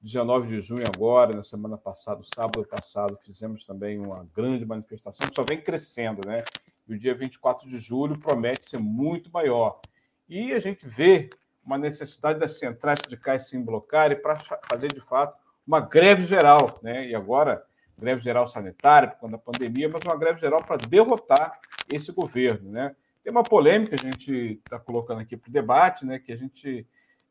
[0.00, 5.34] 19 de junho, agora, na semana passada, sábado passado, fizemos também uma grande manifestação que
[5.34, 6.38] só vem crescendo, né?
[6.86, 9.80] E o dia 24 de julho promete ser muito maior.
[10.28, 11.30] E a gente vê
[11.64, 14.36] uma necessidade das centrais sindicais se bloquearem para
[14.68, 15.36] fazer, de fato,
[15.68, 17.06] uma greve geral, né?
[17.06, 17.62] E agora,
[17.98, 21.60] greve geral sanitária, por conta da pandemia, mas uma greve geral para derrotar
[21.92, 22.96] esse governo, né?
[23.22, 26.36] Tem uma polêmica que a gente está colocando aqui para o debate, né, que a
[26.36, 26.86] gente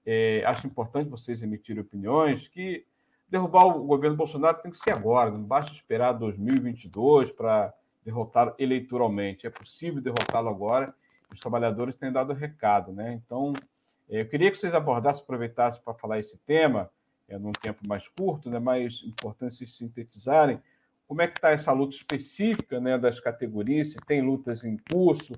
[0.05, 2.85] é, acha importante vocês emitirem opiniões, que
[3.27, 7.73] derrubar o governo Bolsonaro tem que ser agora, não basta esperar 2022 para
[8.05, 9.47] derrotá-lo eleitoralmente.
[9.47, 10.93] É possível derrotá-lo agora.
[11.33, 13.13] Os trabalhadores têm dado recado, né?
[13.13, 13.53] Então,
[14.07, 16.91] é, eu queria que vocês abordassem, aproveitassem para falar esse tema,
[17.27, 20.61] é, num tempo mais curto, né, mais importante se sintetizarem.
[21.07, 23.93] Como é que está essa luta específica né, das categorias?
[23.93, 25.33] Se tem lutas em curso,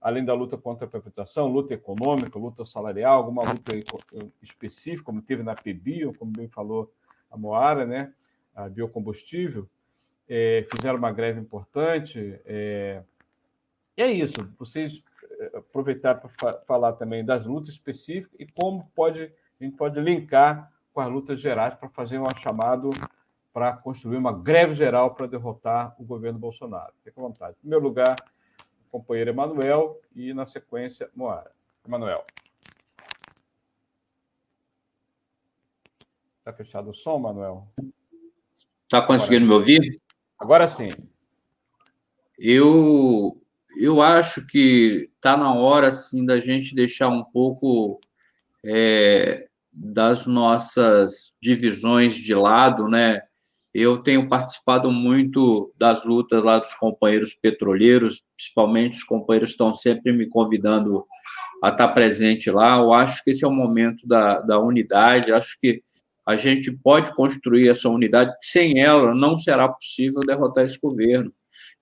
[0.00, 3.72] além da luta contra a privatização, luta econômica, luta salarial, alguma luta
[4.40, 6.92] específica, como teve na PBio, como bem falou
[7.30, 8.12] a Moara, né?
[8.54, 9.68] a biocombustível,
[10.28, 12.40] é, fizeram uma greve importante.
[12.44, 13.02] É...
[13.96, 15.02] E é isso, vocês
[15.54, 20.72] aproveitar para fa falar também das lutas específicas e como pode, a gente pode linkar
[20.98, 22.90] com as lutas gerais para fazer um chamado
[23.52, 26.92] para construir uma greve geral para derrotar o governo Bolsonaro.
[27.04, 27.52] Fique à vontade.
[27.52, 28.16] Em primeiro lugar,
[28.90, 31.52] companheiro Emanuel e, na sequência, Moara.
[31.86, 32.26] Emanuel.
[36.40, 37.68] Está fechado o som, Manuel?
[38.82, 39.64] Está conseguindo Agora.
[39.64, 40.02] me ouvir?
[40.36, 40.88] Agora sim.
[42.36, 43.40] Eu,
[43.76, 48.00] eu acho que está na hora, assim, da gente deixar um pouco
[48.64, 49.47] é,
[49.80, 53.22] das nossas divisões de lado, né?
[53.72, 60.12] Eu tenho participado muito das lutas lá dos companheiros petroleiros, principalmente os companheiros estão sempre
[60.12, 61.04] me convidando
[61.62, 62.78] a estar presente lá.
[62.78, 65.80] Eu acho que esse é o momento da, da unidade, acho que
[66.26, 71.30] a gente pode construir essa unidade, sem ela não será possível derrotar esse governo.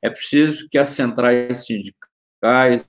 [0.03, 2.89] É preciso que as centrais sindicais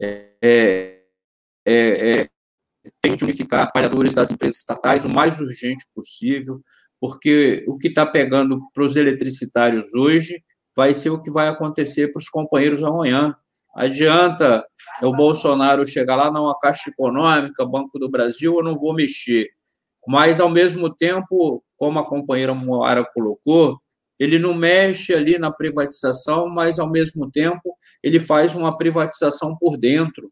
[0.00, 1.02] é, é,
[1.64, 2.28] é, é
[3.00, 6.60] tente unificar trabalhadores das empresas estatais o mais urgente possível,
[7.00, 10.42] porque o que está pegando para os eletricitários hoje
[10.74, 13.34] vai ser o que vai acontecer para os companheiros amanhã.
[13.74, 14.64] Adianta
[15.02, 19.48] o Bolsonaro chegar lá, não, a Caixa Econômica, Banco do Brasil, eu não vou mexer.
[20.06, 23.78] Mas, ao mesmo tempo, como a companheira Moara colocou,
[24.18, 29.76] ele não mexe ali na privatização, mas, ao mesmo tempo, ele faz uma privatização por
[29.76, 30.30] dentro.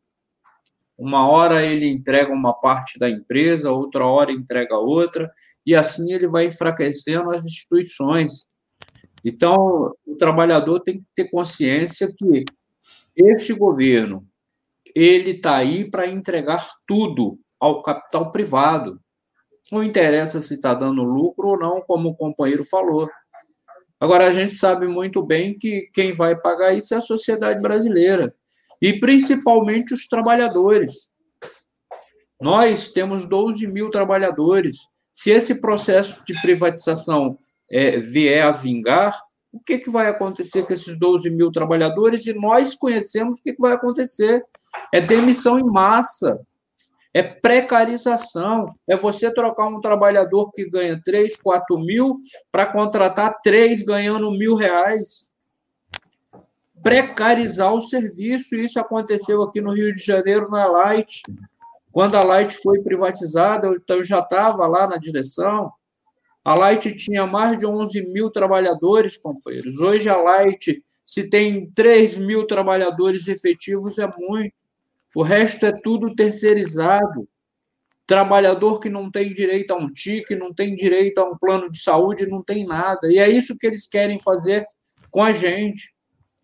[0.97, 5.30] Uma hora ele entrega uma parte da empresa, outra hora entrega outra,
[5.66, 8.47] e assim ele vai enfraquecendo as instituições.
[9.24, 12.45] Então, o trabalhador tem que ter consciência que
[13.16, 14.26] esse governo
[14.95, 19.01] ele está aí para entregar tudo ao capital privado.
[19.72, 23.09] Não interessa se está dando lucro ou não, como o companheiro falou.
[23.99, 28.34] Agora, a gente sabe muito bem que quem vai pagar isso é a sociedade brasileira
[28.85, 31.09] e principalmente os trabalhadores.
[32.39, 34.76] Nós temos 12 mil trabalhadores.
[35.11, 37.39] Se esse processo de privatização
[37.70, 39.18] é, vier a vingar,
[39.51, 42.26] o que, que vai acontecer com esses 12 mil trabalhadores?
[42.26, 44.45] E nós conhecemos o que, que vai acontecer.
[44.93, 46.39] É demissão em massa,
[47.14, 52.18] é precarização, é você trocar um trabalhador que ganha 3, 4 mil
[52.53, 55.32] para contratar três ganhando mil reais
[56.85, 58.55] precarizar o serviço.
[58.55, 61.22] Isso aconteceu aqui no Rio de Janeiro, na Light.
[61.91, 65.72] Quando a Light foi privatizada, eu já estava lá na direção.
[66.45, 69.80] A Light tinha mais de 11 mil trabalhadores, companheiros.
[69.80, 74.53] Hoje a Light, se tem 3 mil trabalhadores efetivos, é muito.
[75.14, 77.26] O resto é tudo terceirizado.
[78.07, 81.80] Trabalhador que não tem direito a um TIC, não tem direito a um plano de
[81.80, 83.11] saúde, não tem nada.
[83.11, 84.66] E é isso que eles querem fazer
[85.11, 85.93] com a gente.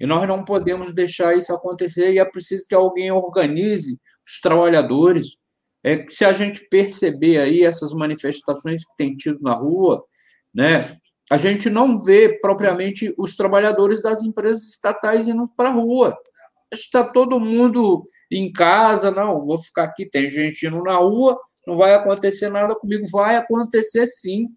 [0.00, 5.36] E nós não podemos deixar isso acontecer e é preciso que alguém organize os trabalhadores.
[5.84, 10.02] É se a gente perceber aí essas manifestações que tem tido na rua,
[10.54, 10.96] né,
[11.30, 16.16] a gente não vê propriamente os trabalhadores das empresas estatais indo para a rua.
[16.72, 21.74] Está todo mundo em casa, não, vou ficar aqui, tem gente indo na rua, não
[21.74, 24.48] vai acontecer nada comigo, vai acontecer sim.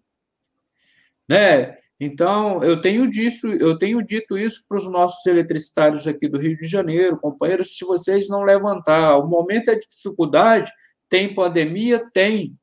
[1.28, 1.76] Né?
[2.04, 6.54] Então, eu tenho, disso, eu tenho dito isso para os nossos eletricitários aqui do Rio
[6.56, 10.70] de Janeiro, companheiros, se vocês não levantar, o momento é de dificuldade,
[11.08, 12.04] tem pandemia?
[12.12, 12.54] Tem.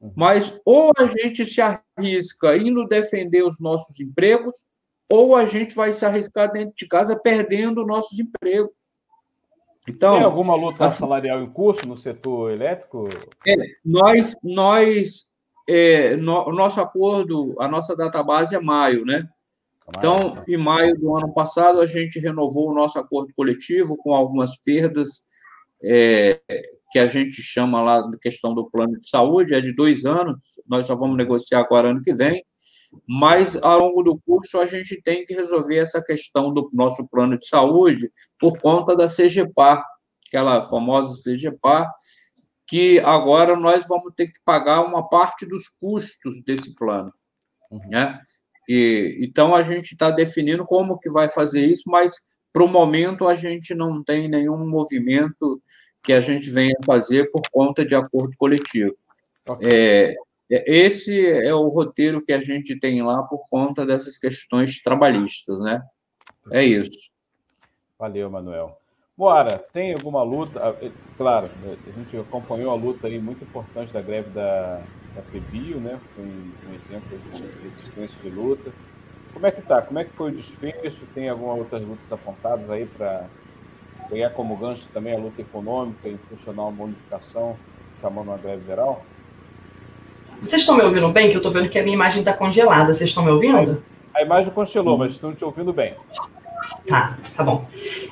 [0.00, 0.12] Uhum.
[0.16, 4.64] Mas ou a gente se arrisca indo defender os nossos empregos,
[5.10, 8.72] ou a gente vai se arriscar dentro de casa perdendo nossos empregos.
[9.86, 13.08] Então, tem alguma luta assim, salarial em curso no setor elétrico?
[13.46, 15.28] É, nós, nós
[15.68, 19.28] é, no, o nosso acordo, a nossa database é maio, né?
[19.88, 24.58] Então, em maio do ano passado, a gente renovou o nosso acordo coletivo com algumas
[24.58, 25.26] perdas
[25.82, 26.40] é,
[26.90, 30.40] que a gente chama lá de questão do plano de saúde, é de dois anos,
[30.66, 32.44] nós só vamos negociar agora ano que vem,
[33.06, 37.38] mas ao longo do curso a gente tem que resolver essa questão do nosso plano
[37.38, 38.10] de saúde
[38.40, 39.84] por conta da CGPAR,
[40.26, 41.92] aquela famosa CGPAR,
[42.66, 47.12] que agora nós vamos ter que pagar uma parte dos custos desse plano,
[47.70, 47.88] uhum.
[47.88, 48.20] né?
[48.68, 52.14] E, então a gente está definindo como que vai fazer isso, mas
[52.52, 55.62] para o momento a gente não tem nenhum movimento
[56.02, 58.94] que a gente venha fazer por conta de acordo coletivo.
[59.48, 59.68] Okay.
[59.72, 60.14] É,
[60.50, 65.58] é esse é o roteiro que a gente tem lá por conta dessas questões trabalhistas,
[65.60, 65.82] né?
[66.50, 67.10] É isso.
[67.98, 68.78] Valeu, Manuel.
[69.16, 70.60] Moara, tem alguma luta?
[70.62, 74.82] Ah, eh, claro, a gente acompanhou a luta aí muito importante da greve da,
[75.14, 75.98] da Pebio, né?
[76.14, 78.70] Foi um, exemplo de resistência de luta.
[79.32, 79.80] Como é que tá?
[79.80, 81.06] Como é que foi o desfecho?
[81.14, 83.24] Tem algumas outras lutas apontadas aí para
[84.10, 87.56] pegar como gancho também a luta econômica, impulsionar uma unificação,
[88.02, 89.02] chamando uma greve geral?
[90.42, 91.30] Vocês estão me ouvindo bem?
[91.30, 92.92] Que eu estou vendo que a minha imagem está congelada.
[92.92, 93.82] Vocês estão me ouvindo?
[94.14, 95.94] A, a imagem congelou, mas estão te ouvindo bem.
[96.86, 97.68] Tá, tá bom.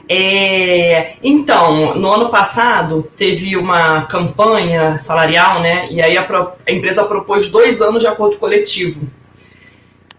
[0.09, 5.89] É, então, no ano passado teve uma campanha salarial, né?
[5.91, 9.09] E aí a, a, empresa propôs dois anos de acordo coletivo.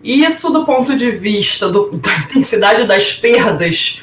[0.03, 4.01] Isso, do ponto de vista do, da intensidade das perdas,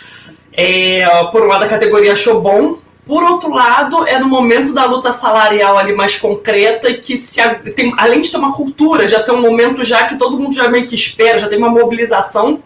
[0.52, 4.84] é, por um lado a categoria achou bom, por outro lado, é no momento da
[4.84, 7.40] luta salarial ali mais concreta que se
[7.74, 10.68] tem, além de ter uma cultura, já ser um momento já que todo mundo já
[10.68, 12.62] meio que espera, já tem uma mobilização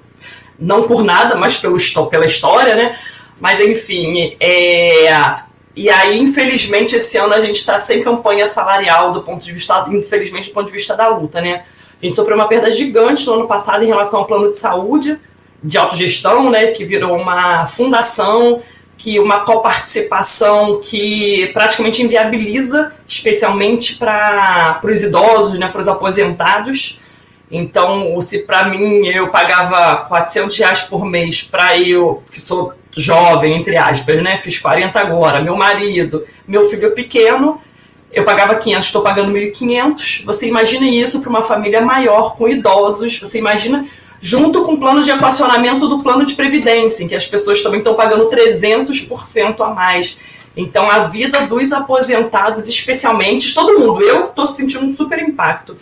[0.58, 1.76] não por nada, mas pelo,
[2.08, 2.98] pela história, né?
[3.40, 5.36] Mas enfim, é...
[5.74, 9.84] e aí, infelizmente, esse ano a gente está sem campanha salarial do ponto de vista,
[9.88, 11.64] infelizmente, do ponto de vista da luta, né?
[12.00, 15.18] A gente sofreu uma perda gigante no ano passado em relação ao plano de saúde,
[15.62, 16.68] de autogestão, né?
[16.68, 18.62] Que virou uma fundação,
[18.98, 25.68] que uma coparticipação que praticamente inviabiliza, especialmente para os idosos, né?
[25.68, 27.00] Para os aposentados.
[27.50, 33.54] Então, se para mim eu pagava 400 reais por mês para eu, que sou jovem,
[33.54, 34.36] entre aspas, né?
[34.36, 37.60] Fiz 40 agora, meu marido, meu filho pequeno,
[38.12, 40.24] eu pagava 500, estou pagando 1.500.
[40.24, 43.86] Você imagina isso para uma família maior, com idosos, você imagina
[44.20, 47.78] junto com o plano de equacionamento do plano de previdência, em que as pessoas também
[47.78, 50.18] estão pagando 300% a mais.
[50.56, 55.76] Então, a vida dos aposentados, especialmente, todo mundo, eu estou sentindo um super impacto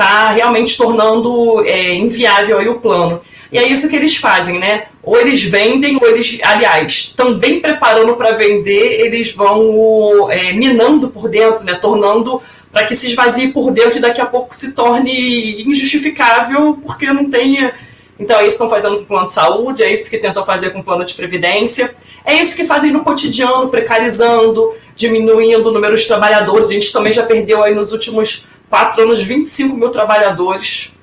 [0.00, 3.20] está realmente tornando é, inviável aí o plano.
[3.52, 4.86] E é isso que eles fazem, né?
[5.02, 11.28] Ou eles vendem, ou eles, aliás, também preparando para vender, eles vão é, minando por
[11.28, 11.74] dentro, né?
[11.74, 12.40] Tornando
[12.72, 17.28] para que se esvazie por dentro e daqui a pouco se torne injustificável porque não
[17.28, 17.70] tem.
[18.18, 20.44] Então é isso que estão fazendo com o plano de saúde, é isso que tentam
[20.44, 21.94] fazer com o plano de previdência,
[22.24, 26.68] é isso que fazem no cotidiano, precarizando, diminuindo o número de trabalhadores.
[26.68, 30.94] A gente também já perdeu aí nos últimos quatro anos, 25 mil trabalhadores.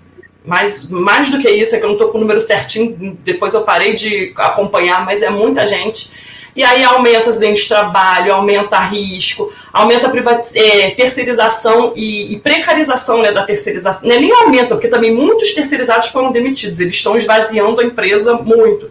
[0.44, 3.54] Mas mais do que isso, é que eu não estou com o número certinho, depois
[3.54, 6.10] eu parei de acompanhar, mas é muita gente.
[6.56, 13.22] E aí aumenta acidente de trabalho, aumenta risco, aumenta a é, terceirização e, e, precarização
[13.22, 14.10] né, da terceirização.
[14.10, 18.90] É nem aumenta, porque também muitos terceirizados foram demitidos, eles estão esvaziando a empresa muito.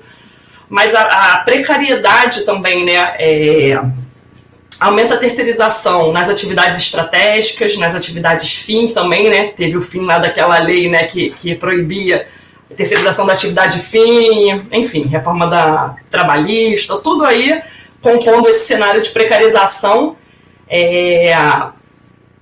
[0.68, 3.16] Mas a, a precariedade também, né?
[3.18, 3.82] É,
[4.80, 9.52] aumenta a terceirização nas atividades estratégicas, nas atividades fim também, né?
[9.56, 12.26] Teve o fim lá daquela lei, né, que, que proibia
[12.70, 17.62] a terceirização da atividade fim, enfim, reforma da trabalhista, tudo aí
[18.02, 20.16] compondo esse cenário de precarização.
[20.68, 21.34] É,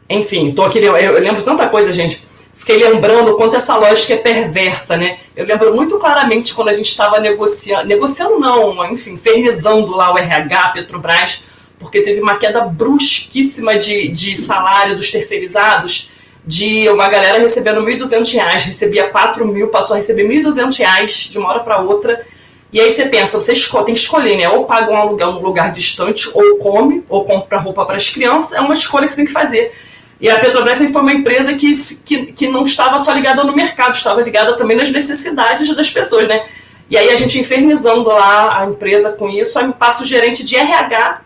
[0.09, 2.24] enfim, tô aqui, eu, eu lembro tanta coisa, gente.
[2.57, 5.18] Fiquei lembrando o quanto essa lógica é perversa, né?
[5.35, 10.18] Eu lembro muito claramente quando a gente estava negociando, negociando não, enfim, infernizando lá o
[10.18, 11.45] RH, Petrobras,
[11.85, 16.11] porque teve uma queda brusquíssima de, de salário dos terceirizados,
[16.47, 21.39] de uma galera recebendo R$ 1.200, recebia 4 mil, passou a receber R$ 1.200 de
[21.39, 22.26] uma hora para outra.
[22.72, 24.49] E aí você pensa, você tem que escolher, né?
[24.49, 28.53] Ou paga um aluguel num lugar distante, ou come, ou compra roupa para as crianças.
[28.53, 29.72] É uma escolha que você tem que fazer.
[30.20, 31.72] E a Petrobras foi uma empresa que,
[32.05, 36.26] que, que não estava só ligada no mercado, estava ligada também nas necessidades das pessoas,
[36.26, 36.47] né?
[36.91, 40.57] E aí a gente infernizando lá a empresa com isso, aí passa o gerente de
[40.57, 41.20] RH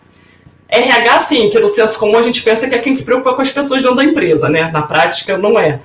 [0.69, 3.43] RH, sim, que no senso comum a gente pensa que é quem se preocupa com
[3.43, 4.71] as pessoas dentro da empresa, né?
[4.71, 5.81] Na prática, não é.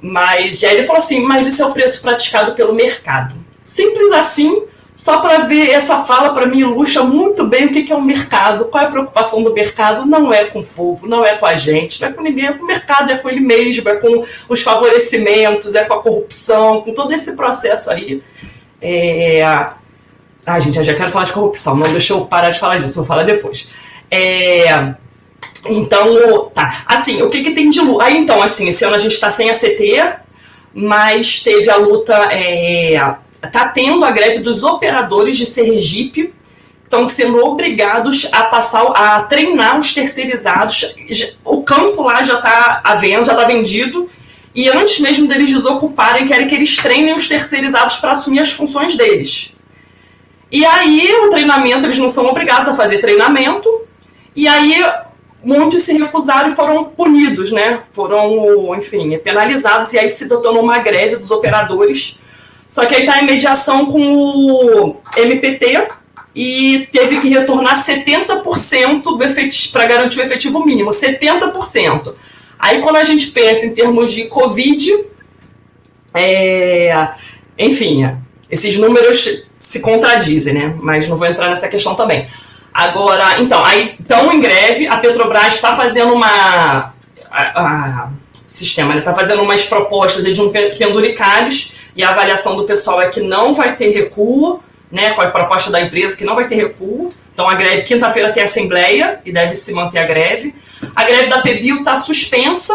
[0.00, 3.34] Mas aí ele falou assim: mas isso é o preço praticado pelo mercado.
[3.64, 4.62] Simples assim,
[4.96, 8.66] só para ver essa fala, para mim, ilustra muito bem o que é o mercado,
[8.66, 10.06] qual é a preocupação do mercado.
[10.06, 12.52] Não é com o povo, não é com a gente, não é com ninguém, é
[12.52, 16.80] com o mercado, é com ele mesmo, é com os favorecimentos, é com a corrupção,
[16.82, 18.22] com todo esse processo aí.
[18.80, 19.42] É...
[20.46, 22.94] Ah, gente, eu já quero falar de corrupção, não deixa eu parar de falar disso,
[22.94, 23.68] vou falar depois.
[24.10, 24.94] É,
[25.68, 26.84] então, tá.
[26.86, 28.04] Assim, o que, que tem de luta?
[28.04, 30.14] Aí, então, assim, esse ano a gente está sem a CT,
[30.72, 32.14] mas teve a luta.
[32.32, 33.16] É,
[33.52, 36.32] tá tendo a greve dos operadores de Sergipe,
[36.84, 40.96] estão sendo obrigados a passar, a treinar os terceirizados.
[41.44, 44.08] O campo lá já está à venda, já está vendido.
[44.54, 48.96] E antes mesmo deles desocuparem, querem que eles treinem os terceirizados para assumir as funções
[48.96, 49.54] deles.
[50.50, 53.85] E aí, o treinamento, eles não são obrigados a fazer treinamento,
[54.36, 54.84] e aí
[55.42, 57.80] muitos se recusaram e foram punidos, né?
[57.92, 62.20] Foram, enfim, penalizados e aí se tornou uma greve dos operadores.
[62.68, 65.88] Só que aí está em mediação com o MPT
[66.34, 72.12] e teve que retornar 70% do efetivo para garantir o efetivo mínimo, 70%.
[72.58, 75.06] Aí quando a gente pensa em termos de Covid,
[76.12, 77.08] é,
[77.58, 78.10] enfim,
[78.50, 80.74] esses números se contradizem, né?
[80.80, 82.28] Mas não vou entrar nessa questão também.
[82.76, 86.92] Agora, então, aí estão em greve, a Petrobras está fazendo uma.
[87.30, 93.00] A, a, sistema está fazendo umas propostas de um penduricalhos e a avaliação do pessoal
[93.00, 94.62] é que não vai ter recuo,
[94.92, 97.10] né, com a proposta da empresa, que não vai ter recuo.
[97.32, 100.54] Então, a greve, quinta-feira tem assembleia e deve se manter a greve.
[100.94, 102.74] A greve da PBio está suspensa.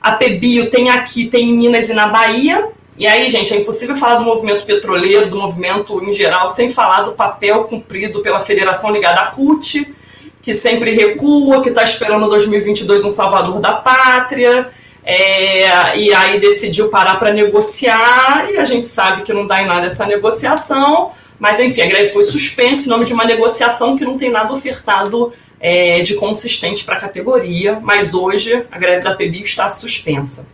[0.00, 2.68] A PBio tem aqui, tem em Minas e na Bahia.
[2.96, 7.02] E aí, gente, é impossível falar do movimento petroleiro, do movimento em geral, sem falar
[7.02, 9.94] do papel cumprido pela federação ligada à CUT,
[10.42, 14.70] que sempre recua, que está esperando 2022 um salvador da pátria.
[15.04, 19.66] É, e aí decidiu parar para negociar, e a gente sabe que não dá em
[19.66, 24.04] nada essa negociação, mas enfim, a greve foi suspensa em nome de uma negociação que
[24.04, 29.14] não tem nada ofertado é, de consistente para a categoria, mas hoje a greve da
[29.14, 30.46] PBI está suspensa.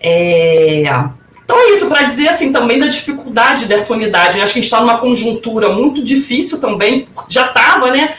[0.00, 0.84] É,
[1.46, 4.40] então é isso, para dizer assim também da dificuldade dessa unidade.
[4.40, 8.16] Acho que a gente está numa conjuntura muito difícil também, já estava, né?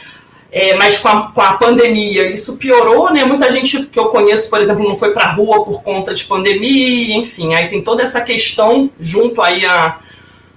[0.50, 3.26] É, mas com a, com a pandemia isso piorou, né?
[3.26, 6.24] Muita gente que eu conheço, por exemplo, não foi para a rua por conta de
[6.24, 9.98] pandemia, enfim, aí tem toda essa questão junto aí a,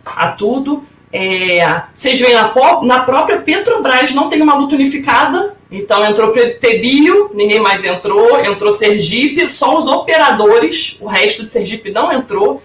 [0.07, 0.85] a tudo.
[1.13, 2.53] É, vocês veem na,
[2.85, 8.73] na própria Petrobras não tem uma luta unificada, então entrou Pebio, ninguém mais entrou, entrou
[8.73, 12.61] Sergipe, só os operadores, o resto de Sergipe não entrou.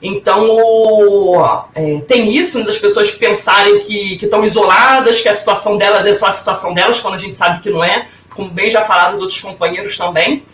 [0.00, 6.06] Então, é, tem isso, né, das pessoas pensarem que estão isoladas, que a situação delas
[6.06, 8.82] é só a situação delas, quando a gente sabe que não é, como bem já
[8.82, 10.44] falaram os outros companheiros também.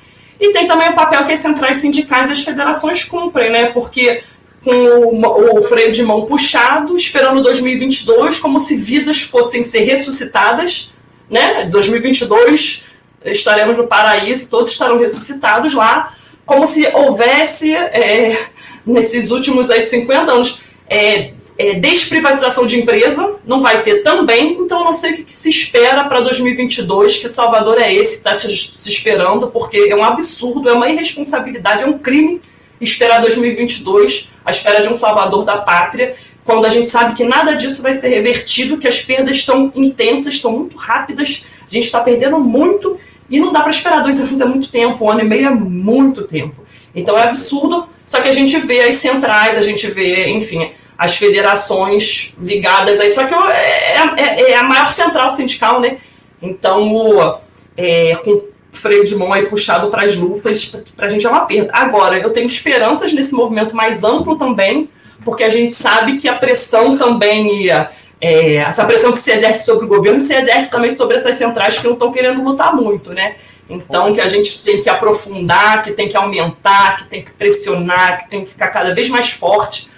[0.40, 3.66] E tem também o papel que as centrais sindicais e as federações cumprem, né?
[3.66, 4.22] Porque
[4.64, 10.93] com o, o freio de mão puxado, esperando 2022, como se vidas fossem ser ressuscitadas,
[11.30, 11.66] né?
[11.66, 12.84] 2022
[13.24, 16.14] estaremos no paraíso, todos estarão ressuscitados lá,
[16.44, 18.38] como se houvesse é,
[18.84, 24.84] nesses últimos aí, 50 anos, é, é, desprivatização de empresa, não vai ter também, então
[24.84, 28.34] não sei o que, que se espera para 2022, que Salvador é esse que está
[28.34, 32.40] se, se, esperando, porque é um absurdo, é uma irresponsabilidade, é um crime
[32.80, 37.54] esperar 2022 à espera de um Salvador da pátria, quando a gente sabe que nada
[37.54, 42.00] disso vai ser revertido, que as perdas estão intensas, estão muito rápidas, a gente está
[42.00, 42.98] perdendo muito
[43.30, 45.50] e não dá para esperar dois anos é muito tempo, um ano e meio é
[45.50, 46.64] muito tempo.
[46.94, 51.16] Então é absurdo só que a gente vê as centrais, a gente vê, enfim, as
[51.16, 53.14] federações ligadas a isso.
[53.14, 55.98] Só que é, é, é a maior central sindical, né?
[56.42, 57.40] Então,
[57.76, 60.66] é, com freio de mão aí puxado para as lutas,
[60.96, 61.70] para a gente é uma perda.
[61.72, 64.88] Agora, eu tenho esperanças nesse movimento mais amplo também,
[65.24, 67.90] porque a gente sabe que a pressão também ia.
[68.20, 71.78] É, essa pressão que se exerce sobre o governo se exerce também sobre essas centrais
[71.78, 73.36] que não estão querendo lutar muito, né?
[73.68, 78.22] Então, que a gente tem que aprofundar, que tem que aumentar, que tem que pressionar,
[78.22, 79.90] que tem que ficar cada vez mais forte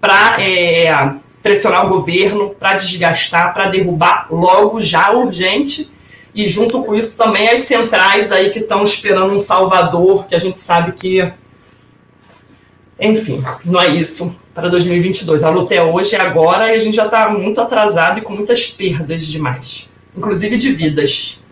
[0.00, 0.90] para é,
[1.42, 5.90] pressionar o governo, para desgastar, para derrubar logo, já urgente.
[6.34, 10.38] E junto com isso também as centrais aí que estão esperando um salvador, que a
[10.38, 11.30] gente sabe que.
[12.98, 15.44] Enfim, não é isso para 2022.
[15.44, 18.32] A luta é hoje, é agora, e a gente já está muito atrasado e com
[18.32, 21.42] muitas perdas demais, inclusive de vidas.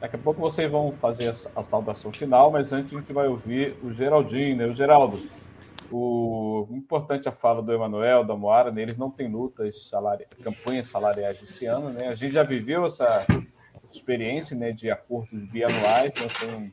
[0.00, 3.74] Daqui a pouco vocês vão fazer a saudação final, mas antes a gente vai ouvir
[3.82, 4.66] o Geraldinho, né?
[4.66, 5.18] O Geraldo,
[5.90, 8.82] o importante a fala do Emanuel, da Moara, né?
[8.82, 10.26] eles não têm lutas, salari...
[10.42, 12.08] campanhas salariais esse ano, né?
[12.08, 13.26] A gente já viveu essa
[13.90, 16.70] experiência, né, de acordos bianuais, então foi um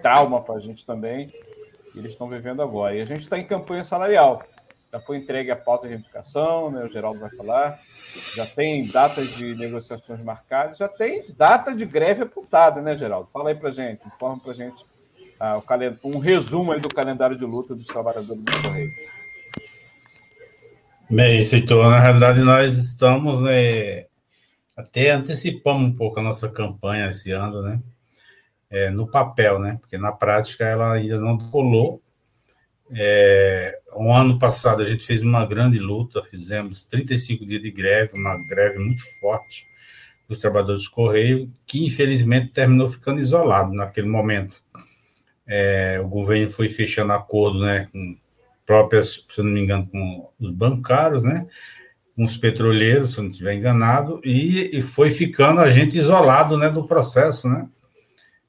[0.00, 1.32] trauma para a gente também.
[1.94, 2.94] E eles estão vivendo agora.
[2.96, 4.42] E a gente está em campanha salarial
[4.92, 7.80] já foi entregue a pauta de reivindicação, né, o Geraldo vai falar,
[8.36, 13.30] já tem datas de negociações marcadas, já tem data de greve apontada, né, Geraldo?
[13.32, 14.84] Fala aí para gente, informa para gente
[15.40, 15.58] ah,
[16.02, 18.90] o um resumo aí do calendário de luta dos trabalhadores do Correio.
[21.10, 24.04] Bem, Heitor, na realidade nós estamos, né,
[24.76, 27.80] até antecipamos um pouco a nossa campanha esse ano, né,
[28.68, 32.02] é, no papel, né, porque na prática ela ainda não colou,
[32.94, 38.12] é, um ano passado a gente fez uma grande luta, fizemos 35 dias de greve,
[38.14, 39.66] uma greve muito forte
[40.28, 44.62] dos trabalhadores de Correio, que infelizmente terminou ficando isolado naquele momento.
[45.46, 48.16] É, o governo foi fechando acordo né, com
[48.64, 51.46] próprias, se não me engano, com os bancários, né,
[52.14, 56.68] com os petroleiros, se não estiver enganado, e, e foi ficando a gente isolado né,
[56.68, 57.64] do processo, né?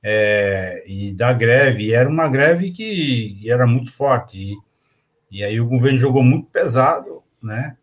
[0.03, 1.85] É, e da greve.
[1.85, 4.38] E era uma greve que era muito forte.
[5.31, 7.77] E, e aí o governo jogou muito pesado, né?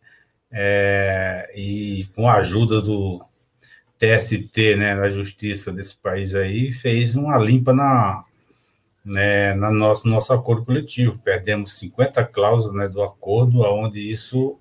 [0.53, 3.25] É, e com a ajuda do
[3.99, 8.25] TST, né, da justiça desse país aí, fez uma limpa na,
[9.05, 11.23] né, na nosso, nosso acordo coletivo.
[11.23, 14.59] Perdemos 50 cláusulas né, do acordo, onde isso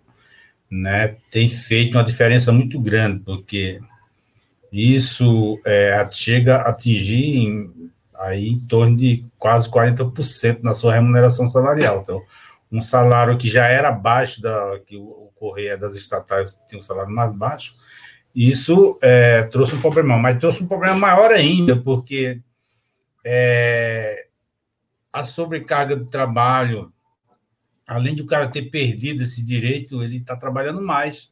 [0.70, 3.80] né, tem feito uma diferença muito grande, porque
[4.72, 11.48] isso é, chega a atingir em, aí em torno de quase 40% na sua remuneração
[11.48, 12.02] salarial.
[12.04, 12.20] Então,
[12.72, 17.12] um salário que já era abaixo da que o Correia das estatais tinha um salário
[17.12, 17.76] mais baixo,
[18.36, 22.40] isso é, trouxe um problema, mas trouxe um problema maior ainda, porque
[23.26, 24.28] é,
[25.12, 26.94] a sobrecarga de trabalho,
[27.88, 31.32] além de o cara ter perdido esse direito, ele está trabalhando mais.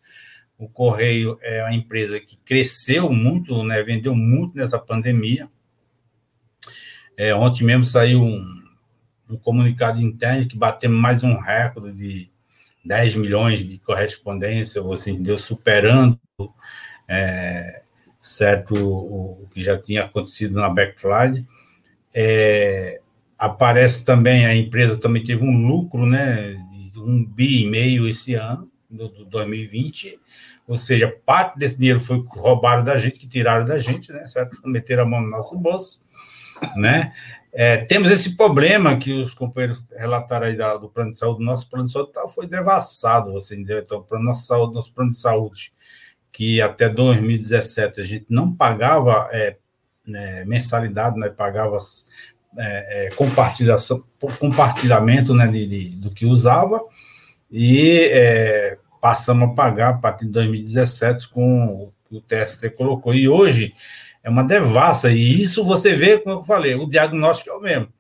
[0.58, 5.50] O Correio é uma empresa que cresceu muito, né, vendeu muito nessa pandemia.
[7.16, 8.64] É, ontem mesmo saiu um,
[9.30, 12.32] um comunicado interno que batemos mais um recorde de
[12.84, 15.38] 10 milhões de correspondência, você entendeu?
[15.38, 16.20] Superando
[17.08, 17.82] é,
[18.20, 21.46] certo o, o, que já tinha acontecido na Black Friday.
[22.14, 23.00] É,
[23.38, 26.54] aparece também, a empresa também teve um lucro, né,
[26.92, 30.20] de um bi e meio esse ano, do, do 2020,
[30.68, 34.58] ou seja, parte desse dinheiro foi roubado da gente, que tiraram da gente, né, certo?
[34.66, 36.02] Meteram a mão no nosso bolso,
[36.76, 37.14] né?
[37.54, 41.44] É, temos esse problema que os companheiros relataram aí da, do plano de saúde.
[41.44, 43.80] Nosso plano de saúde tá, foi devassado, você entendeu?
[43.80, 45.74] Então, para nossa saúde, nosso plano de saúde,
[46.32, 49.58] que até 2017 a gente não pagava é,
[50.06, 51.78] né, mensalidade, né, pagava
[52.58, 53.10] é, é,
[54.40, 56.82] compartilhamento né, de, de, do que usava,
[57.52, 63.14] e é, passamos a pagar a partir de 2017 com o que o TST colocou.
[63.14, 63.74] E hoje
[64.24, 67.94] é uma devassa, e isso você vê, como eu falei, o diagnóstico é o mesmo.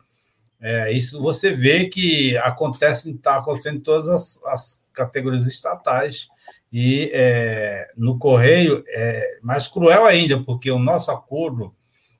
[0.59, 6.27] É, isso você vê que acontece, está acontecendo em todas as, as categorias estatais,
[6.71, 11.73] e é, no Correio é mais cruel ainda, porque o nosso acordo,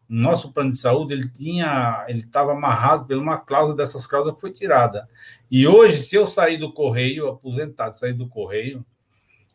[0.10, 4.36] o nosso plano de saúde, ele tinha, ele estava amarrado por uma cláusula dessas cláusulas
[4.36, 5.08] que foi tirada.
[5.49, 8.86] E hoje, se eu sair do Correio, aposentado, sair do Correio,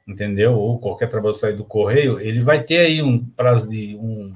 [0.06, 0.54] entendeu?
[0.54, 4.34] Ou qualquer trabalho sair do Correio, ele vai ter aí um prazo de um,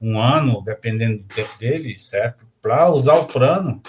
[0.00, 2.46] um ano, dependendo do tempo dele, certo?
[2.62, 3.82] Para usar o plano,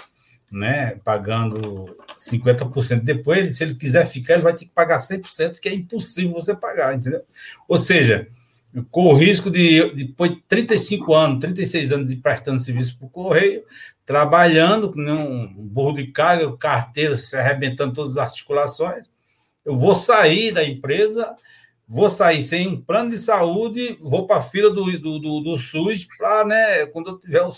[0.50, 0.96] né?
[1.04, 5.74] Pagando 50% depois, se ele quiser ficar, ele vai ter que pagar 100%, que é
[5.74, 7.22] impossível você pagar, entendeu?
[7.68, 8.28] Ou seja,
[8.90, 13.10] com o risco de, depois de 35 anos, 36 anos de prestando serviço para o
[13.10, 13.62] Correio,
[14.06, 19.04] trabalhando com um burro de carga, carteiro se arrebentando todas as articulações,
[19.64, 21.34] eu vou sair da empresa,
[21.88, 25.58] vou sair sem um plano de saúde, vou para a fila do, do, do, do
[25.58, 27.52] SUS para, né, quando eu tiver o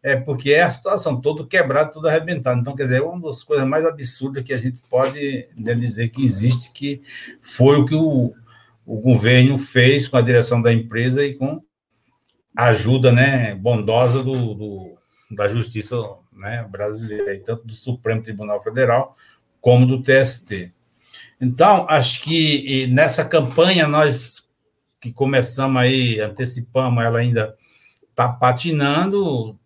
[0.00, 2.60] é porque é a situação, todo quebrado, tudo arrebentado.
[2.60, 6.10] Então, quer dizer, é uma das coisas mais absurdas que a gente pode né, dizer
[6.10, 7.02] que existe, que
[7.40, 8.32] foi o que o,
[8.86, 11.60] o governo fez com a direção da empresa e com
[12.56, 14.97] a ajuda né, bondosa do, do
[15.30, 15.96] da Justiça
[16.32, 19.16] né, brasileira, tanto do Supremo Tribunal Federal
[19.60, 20.72] como do TST.
[21.40, 24.46] Então, acho que nessa campanha nós
[25.00, 27.54] que começamos aí, antecipamos, ela ainda
[28.10, 29.56] está patinando,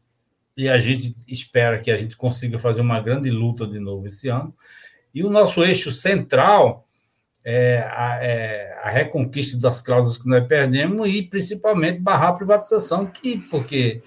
[0.57, 4.29] e a gente espera que a gente consiga fazer uma grande luta de novo esse
[4.29, 4.55] ano.
[5.15, 6.87] E o nosso eixo central
[7.45, 13.07] é a, é a reconquista das cláusulas que nós perdemos e, principalmente, barrar a privatização,
[13.07, 14.03] que, porque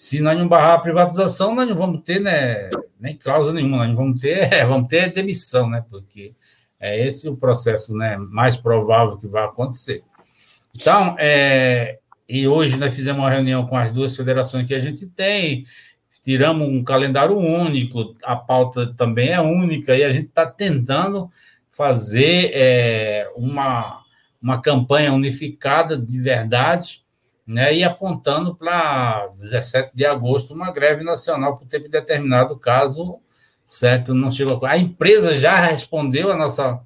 [0.00, 3.88] se nós não barrar a privatização, nós não vamos ter né, nem cláusula nenhuma, nós
[3.88, 6.32] não vamos ter, é, vamos ter demissão, né, porque
[6.80, 10.02] é esse o processo né, mais provável que vai acontecer.
[10.74, 15.06] Então, é, e hoje nós fizemos uma reunião com as duas federações que a gente
[15.06, 15.66] tem,
[16.22, 21.30] tiramos um calendário único, a pauta também é única, e a gente está tentando
[21.70, 24.00] fazer é, uma,
[24.40, 27.04] uma campanha unificada de verdade,
[27.50, 33.18] né, e apontando para 17 de agosto uma greve nacional por tempo determinado, caso
[33.66, 34.64] certo não chegou.
[34.64, 36.80] A empresa já respondeu a nossa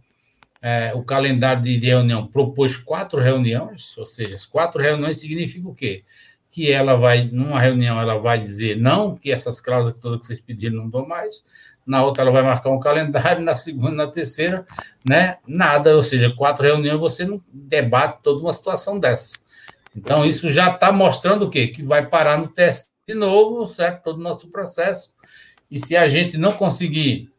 [0.62, 6.02] é, o calendário de reunião, propôs quatro reuniões, ou seja, quatro reuniões significa o quê?
[6.54, 10.40] que ela vai, numa reunião, ela vai dizer não, que essas cláusulas todas que vocês
[10.40, 11.44] pediram não dão mais,
[11.84, 14.64] na outra ela vai marcar um calendário, na segunda, na terceira,
[15.06, 19.43] né, nada, ou seja, quatro reuniões você não debate toda uma situação dessa.
[19.96, 21.68] Então, isso já está mostrando o quê?
[21.68, 24.02] Que vai parar no teste de novo, certo?
[24.02, 25.12] Todo o nosso processo.
[25.70, 27.30] E se a gente não conseguir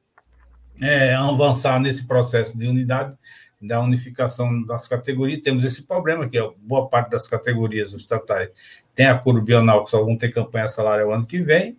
[0.82, 3.16] é, avançar nesse processo de unidade,
[3.62, 8.52] da unificação das categorias, temos esse problema, que é boa parte das categorias estatais
[8.96, 11.78] tem a curva bional, que só vão ter campanha salarial ano que vem,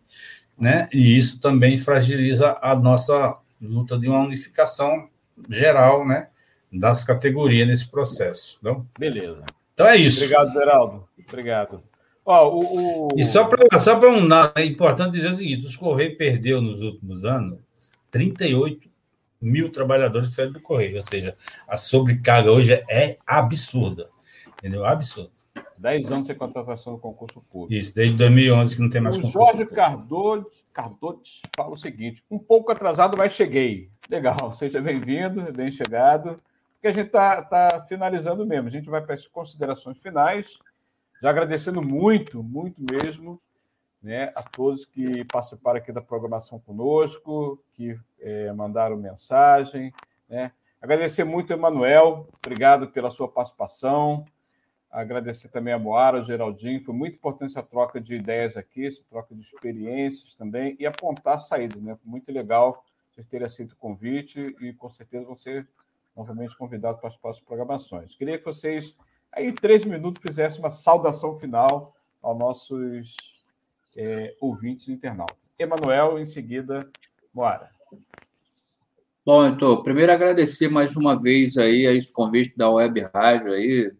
[0.56, 0.86] né?
[0.92, 5.08] E isso também fragiliza a nossa luta de uma unificação
[5.48, 6.28] geral, né?
[6.70, 8.58] Das categorias nesse processo.
[8.60, 9.42] Então, Beleza.
[9.76, 10.24] Então é isso.
[10.24, 11.08] Obrigado, Geraldo.
[11.28, 11.82] Obrigado.
[12.24, 13.08] Ó, o, o...
[13.14, 14.26] E só para só um
[14.56, 17.58] é importante dizer o seguinte: os Correios perdeu nos últimos anos
[18.10, 18.88] 38
[19.38, 21.36] mil trabalhadores que saíram do Correio, ou seja,
[21.68, 24.08] a sobrecarga hoje é absurda,
[24.58, 24.86] entendeu?
[24.86, 25.30] Absurda.
[25.78, 27.74] 10 anos sem contratação no concurso público.
[27.74, 31.20] Isso, desde 2011 que não tem mais o concurso Jorge Cardoso, Cardoso
[31.54, 33.90] fala o seguinte: um pouco atrasado, mas cheguei.
[34.08, 36.36] Legal, seja bem-vindo, bem chegado.
[36.86, 38.68] Porque a gente está tá finalizando mesmo.
[38.68, 40.56] A gente vai para as considerações finais.
[41.20, 43.40] Já agradecendo muito, muito mesmo,
[44.00, 49.90] né, a todos que participaram aqui da programação conosco, que é, mandaram mensagem.
[50.28, 50.52] Né.
[50.80, 54.24] Agradecer muito Emanuel, obrigado pela sua participação.
[54.88, 56.84] Agradecer também a Moara, ao Geraldinho.
[56.84, 61.40] Foi muito importante essa troca de ideias aqui, essa troca de experiências também, e apontar
[61.40, 61.82] saídas.
[61.82, 61.98] Né?
[62.04, 65.66] Muito legal vocês terem aceito o convite e com certeza vão ser
[66.16, 68.14] novamente convidados para as próximas programações.
[68.14, 68.94] Queria que vocês,
[69.30, 73.16] aí, em três minutos, fizessem uma saudação final aos nossos
[73.96, 75.36] é, ouvintes internautas.
[75.58, 76.88] Emanuel, em seguida,
[77.32, 77.70] Moara.
[79.24, 83.92] Bom, então, primeiro agradecer mais uma vez aí a esse convite da Web Rádio aí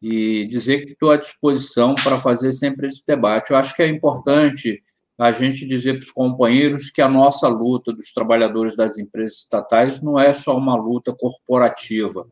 [0.00, 3.50] e dizer que estou à disposição para fazer sempre esse debate.
[3.50, 4.82] Eu acho que é importante
[5.20, 10.02] a gente dizer para os companheiros que a nossa luta dos trabalhadores das empresas estatais
[10.02, 12.26] não é só uma luta corporativa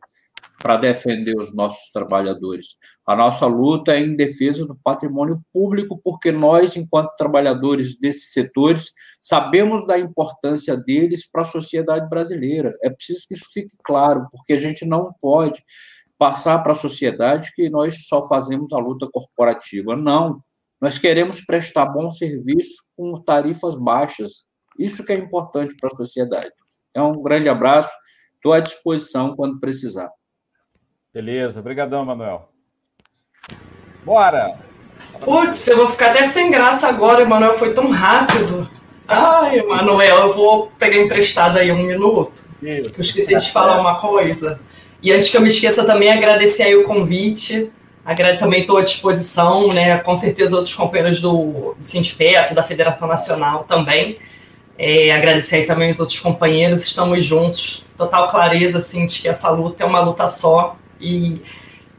[0.57, 2.75] para defender os nossos trabalhadores.
[3.05, 8.91] A nossa luta é em defesa do patrimônio público, porque nós, enquanto trabalhadores desses setores,
[9.21, 12.73] sabemos da importância deles para a sociedade brasileira.
[12.83, 15.63] É preciso que isso fique claro, porque a gente não pode
[16.17, 19.95] passar para a sociedade que nós só fazemos a luta corporativa.
[19.95, 20.41] Não.
[20.81, 24.45] Nós queremos prestar bom serviço com tarifas baixas.
[24.77, 26.51] Isso que é importante para a sociedade.
[26.91, 27.91] Então, um grande abraço.
[28.35, 30.09] Estou à disposição quando precisar.
[31.13, 31.59] Beleza.
[31.59, 32.49] Obrigadão, Manuel.
[34.05, 34.57] Bora!
[35.21, 37.55] Putz, eu vou ficar até sem graça agora, Emanuel.
[37.55, 38.69] Foi tão rápido.
[39.07, 42.43] Ai, Emanuel, eu vou pegar emprestado aí um minuto.
[42.61, 42.91] Isso.
[42.95, 44.59] Eu esqueci de falar uma coisa.
[45.01, 47.71] E antes que eu me esqueça também, agradecer aí o convite.
[48.37, 49.97] Também estou à disposição, né?
[49.99, 54.17] Com certeza outros companheiros do, do da Federação Nacional também.
[54.77, 57.85] É, agradecer aí também os outros companheiros, estamos juntos.
[57.97, 60.77] Total clareza, assim, de que essa luta é uma luta só.
[60.99, 61.41] E,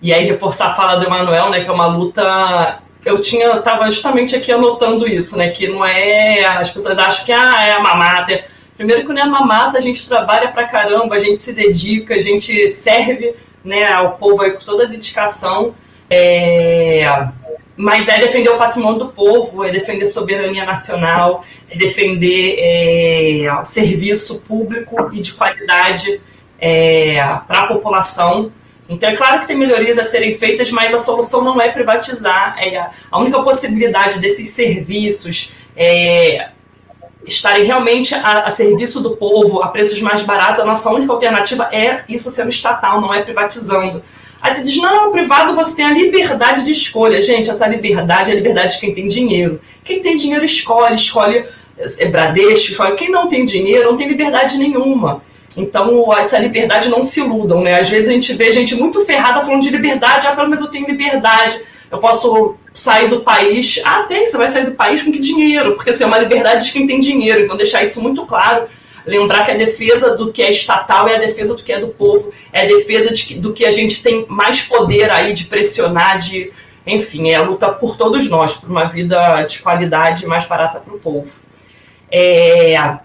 [0.01, 1.63] e aí reforçar a fala do Emanuel, né?
[1.63, 5.49] Que é uma luta eu tinha estava justamente aqui anotando isso, né?
[5.49, 8.45] Que não é as pessoas acham que ah, é a mamata.
[8.77, 12.15] Primeiro que não é a mamata, a gente trabalha pra caramba, a gente se dedica,
[12.15, 15.75] a gente serve, né, ao povo aí com toda a dedicação.
[16.11, 17.29] É,
[17.77, 24.41] mas é defender o patrimônio do povo, é defender soberania nacional, é defender é, serviço
[24.43, 26.21] público e de qualidade
[26.61, 27.17] é,
[27.47, 28.53] para a população.
[28.89, 32.57] Então, é claro que tem melhorias a serem feitas, mas a solução não é privatizar.
[32.59, 36.51] É a única possibilidade desses serviços é,
[37.25, 41.69] estarem realmente a, a, serviço do povo, a preços mais baratos, a nossa única alternativa
[41.73, 44.03] é isso sendo estatal, não é privatizando.
[44.41, 47.21] Aí você diz, não, privado você tem a liberdade de escolha.
[47.21, 49.61] Gente, essa liberdade é a liberdade de quem tem dinheiro.
[49.85, 51.45] Quem tem dinheiro escolhe, escolhe
[51.99, 52.97] é Bradesco, escolhe.
[52.97, 55.23] Quem não tem dinheiro não tem liberdade nenhuma.
[55.57, 57.81] Então, essa liberdade não se iludam, né?
[57.81, 60.71] Às vezes a gente vê gente muito ferrada falando de liberdade, ah, pelo menos eu
[60.71, 61.61] tenho liberdade,
[61.91, 63.81] eu posso sair do país.
[63.85, 65.75] Ah, tem, você vai sair do país com que dinheiro?
[65.75, 68.69] Porque assim, é uma liberdade de quem tem dinheiro, então deixar isso muito claro
[69.07, 71.89] lembrar que a defesa do que é estatal é a defesa do que é do
[71.89, 76.19] povo, é a defesa de, do que a gente tem mais poder aí de pressionar,
[76.19, 76.53] de,
[76.87, 80.95] enfim, é a luta por todos nós, por uma vida de qualidade mais barata para
[80.95, 81.31] o povo.
[82.11, 82.99] É,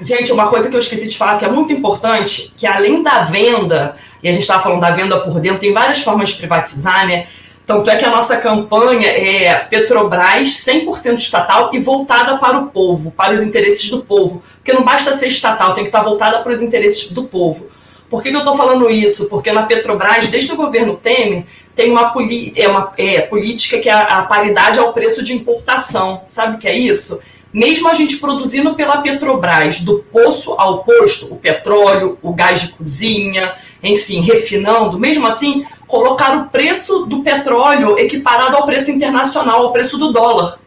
[0.00, 3.22] gente, uma coisa que eu esqueci de falar que é muito importante, que além da
[3.22, 7.06] venda, e a gente estava falando da venda por dentro, tem várias formas de privatizar,
[7.06, 7.26] né?
[7.66, 13.10] Tanto é que a nossa campanha é Petrobras 100% estatal e voltada para o povo,
[13.10, 14.40] para os interesses do povo.
[14.54, 17.66] Porque não basta ser estatal, tem que estar voltada para os interesses do povo.
[18.08, 19.28] Por que, que eu estou falando isso?
[19.28, 21.44] Porque na Petrobras, desde o governo Temer,
[21.74, 22.14] tem uma,
[22.54, 26.22] é uma é, política que é a, a paridade ao preço de importação.
[26.28, 27.20] Sabe o que é isso?
[27.52, 32.68] Mesmo a gente produzindo pela Petrobras, do poço ao posto, o petróleo, o gás de
[32.68, 39.72] cozinha, enfim, refinando, mesmo assim, colocar o preço do petróleo equiparado ao preço internacional, ao
[39.72, 40.58] preço do dólar.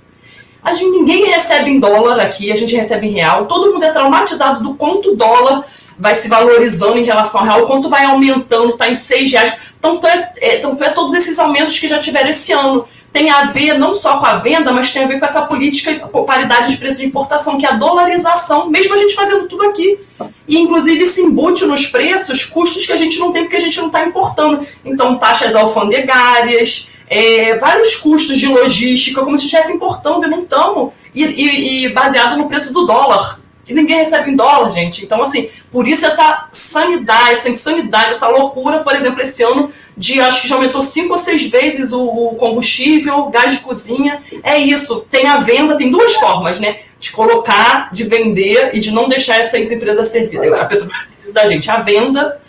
[0.63, 3.45] A gente, ninguém recebe em dólar aqui, a gente recebe em real.
[3.45, 5.65] Todo mundo é traumatizado do quanto o dólar
[5.97, 9.53] vai se valorizando em relação ao real, quanto vai aumentando, está em seis reais.
[9.81, 13.45] Tanto é, é, tanto é todos esses aumentos que já tiveram esse ano tem a
[13.45, 16.77] ver não só com a venda, mas tem a ver com essa política paridade de
[16.77, 19.99] preço de importação, que é a dolarização, mesmo a gente fazendo tudo aqui.
[20.47, 23.77] E, inclusive, se embute nos preços custos que a gente não tem porque a gente
[23.79, 24.65] não está importando.
[24.85, 30.91] Então, taxas alfandegárias, é, vários custos de logística, como se estivesse importando e não estamos.
[31.13, 33.39] E, e, e baseado no preço do dólar.
[33.65, 35.03] Que ninguém recebe em dólar, gente.
[35.05, 40.21] Então, assim, por isso essa sanidade, essa insanidade, essa loucura, por exemplo, esse ano de
[40.21, 44.23] acho que já aumentou cinco ou seis vezes o, o combustível, gás de cozinha.
[44.41, 45.05] É isso.
[45.11, 46.79] Tem a venda, tem duas formas, né?
[46.97, 50.61] De colocar, de vender e de não deixar essas empresas servidas.
[50.61, 51.69] A Petrobras serviço da gente.
[51.69, 52.39] A venda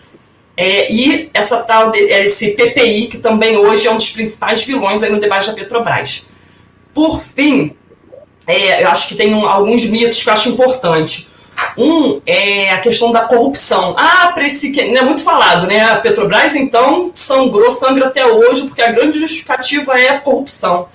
[0.57, 5.03] é, e essa tal de, esse PPI, que também hoje é um dos principais vilões
[5.03, 6.29] aí no debate da Petrobras.
[6.95, 7.77] Por fim,
[8.47, 11.29] é, eu acho que tem um, alguns mitos que eu acho importante.
[11.77, 13.95] Um é a questão da corrupção.
[13.97, 15.81] Ah, para esse que é muito falado, né?
[15.83, 20.89] A Petrobras então sangrou, sangra até hoje, porque a grande justificativa é a corrupção.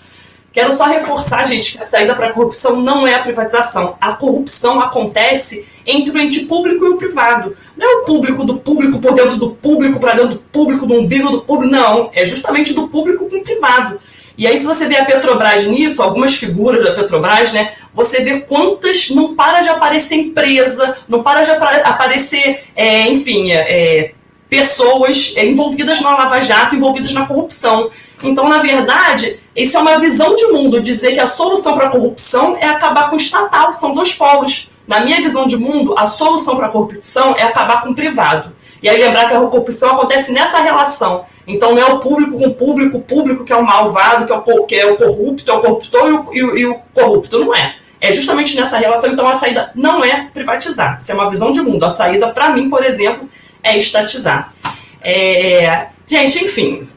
[0.55, 3.97] Quero só reforçar, gente, que a saída para a corrupção não é a privatização.
[3.99, 7.57] A corrupção acontece entre o ente público e o privado.
[7.75, 10.93] Não é o público do público por dentro do público, para dentro do público, do
[10.93, 11.73] umbigo do público.
[11.73, 13.99] Não, é justamente do público com o privado.
[14.37, 17.73] E aí, se você vê a Petrobras nisso, algumas figuras da Petrobras, né?
[17.93, 24.11] Você vê quantas não para de aparecer empresa, não para de aparecer, é, enfim, é,
[24.49, 27.89] pessoas envolvidas na Lava Jato, envolvidas na corrupção.
[28.21, 31.89] Então, na verdade, isso é uma visão de mundo, dizer que a solução para a
[31.89, 34.69] corrupção é acabar com o estatal, são dois polos.
[34.87, 38.53] Na minha visão de mundo, a solução para a corrupção é acabar com o privado.
[38.83, 42.47] E aí lembrar que a corrupção acontece nessa relação então não é o público com
[42.47, 45.51] o público, o público que é o malvado, que é o, que é o corrupto,
[45.51, 47.39] é o corruptor e o, e, e o corrupto.
[47.39, 47.75] Não é.
[48.01, 50.97] É justamente nessa relação, então a saída não é privatizar.
[50.99, 51.83] Isso é uma visão de mundo.
[51.85, 53.29] A saída, para mim, por exemplo,
[53.63, 54.53] é estatizar.
[55.01, 55.87] É...
[56.05, 56.87] Gente, enfim,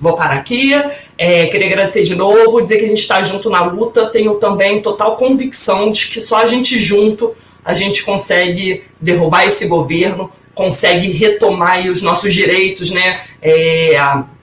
[0.00, 0.72] vou parar aqui.
[1.18, 4.06] É, queria agradecer de novo, dizer que a gente está junto na luta.
[4.06, 9.66] Tenho também total convicção de que só a gente junto a gente consegue derrubar esse
[9.66, 13.20] governo, consegue retomar os nossos direitos, né?
[13.42, 13.94] É,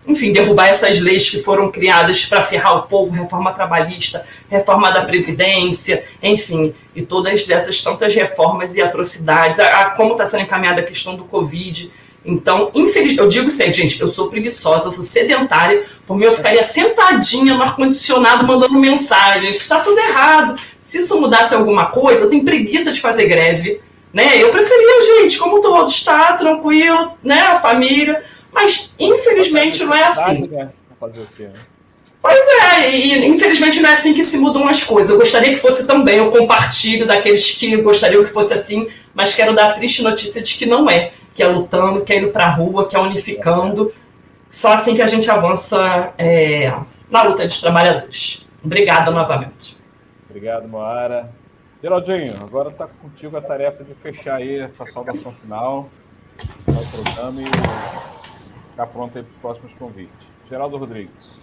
[0.07, 5.01] enfim, derrubar essas leis que foram criadas para ferrar o povo, reforma trabalhista, reforma da
[5.01, 10.81] Previdência, enfim, e todas essas tantas reformas e atrocidades, a, a como está sendo encaminhada
[10.81, 11.91] a questão do Covid.
[12.23, 16.33] Então, infelizmente, eu digo sempre, gente, eu sou preguiçosa, eu sou sedentária, por mim eu
[16.33, 19.57] ficaria sentadinha no ar-condicionado mandando mensagens.
[19.57, 20.61] Está tudo errado.
[20.79, 23.81] Se isso mudasse alguma coisa, eu tenho preguiça de fazer greve
[24.13, 24.41] né?
[24.41, 27.41] Eu preferia, gente, como todos, está tranquilo, né?
[27.41, 28.23] A família.
[28.51, 30.49] Mas, infelizmente, não é assim.
[32.21, 35.11] Pois é, e infelizmente não é assim que se mudam as coisas.
[35.11, 39.53] Eu gostaria que fosse também, eu compartilho daqueles que gostariam que fosse assim, mas quero
[39.53, 41.11] dar a triste notícia de que não é.
[41.35, 43.93] Que é lutando, que é indo para a rua, que é unificando.
[44.49, 46.71] Só assim que a gente avança é,
[47.09, 48.45] na luta dos trabalhadores.
[48.63, 49.75] Obrigada novamente.
[50.29, 51.29] Obrigado, Moara.
[51.83, 55.89] Geraldinho, agora está contigo a tarefa de fechar aí a saudação final
[56.65, 57.45] do programa e
[58.71, 60.25] ficar pronto aí para os próximos convites.
[60.49, 61.33] Geraldo Rodrigues.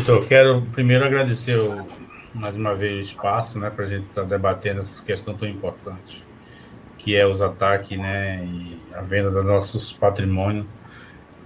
[0.00, 1.84] Então, quero primeiro agradecer o,
[2.32, 5.48] mais uma vez o espaço né, para a gente estar tá debatendo essa questão tão
[5.48, 6.24] importante,
[6.98, 10.66] que é os ataques né, e a venda dos nossos patrimônios.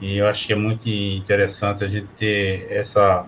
[0.02, 3.26] E eu acho que é muito interessante a gente ter essa,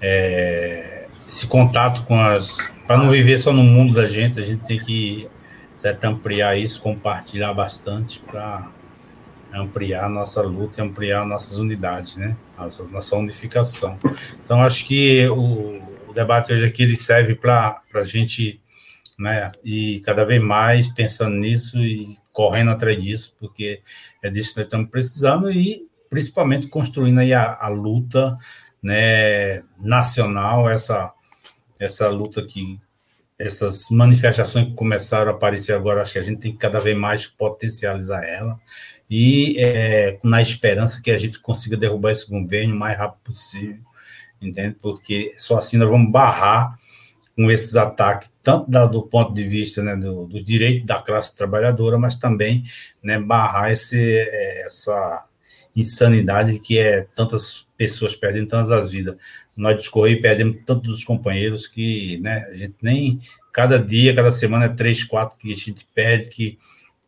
[0.00, 4.64] é, esse contato com as para não viver só no mundo da gente, a gente
[4.64, 5.28] tem que
[5.78, 8.70] certo, ampliar isso, compartilhar bastante para
[9.52, 12.36] ampliar a nossa luta e ampliar nossas unidades, né?
[12.58, 13.98] Nossa, nossa unificação.
[14.44, 18.60] Então, acho que o, o debate hoje aqui ele serve para a gente
[19.18, 23.80] né, e cada vez mais pensando nisso e correndo atrás disso, porque
[24.22, 25.76] é disso que nós estamos precisando e
[26.10, 28.36] principalmente construindo aí a, a luta
[28.82, 31.12] né, nacional, essa
[31.84, 32.80] essa luta que
[33.38, 36.96] essas manifestações que começaram a aparecer agora, acho que a gente tem que cada vez
[36.96, 38.58] mais potencializar ela
[39.10, 43.78] e é, na esperança que a gente consiga derrubar esse governo o mais rápido possível,
[44.40, 44.76] entende?
[44.80, 46.78] Porque só assim nós vamos barrar
[47.36, 51.34] com esses ataques, tanto da, do ponto de vista né, do, dos direitos da classe
[51.34, 52.64] trabalhadora, mas também
[53.02, 55.26] né, barrar esse, é, essa
[55.74, 59.16] insanidade que é tantas pessoas perdendo tantas as vidas
[59.56, 63.20] nós discorrer e perdemos tantos os companheiros que, né, a gente nem,
[63.52, 66.58] cada dia, cada semana, é três, quatro que a gente perde, que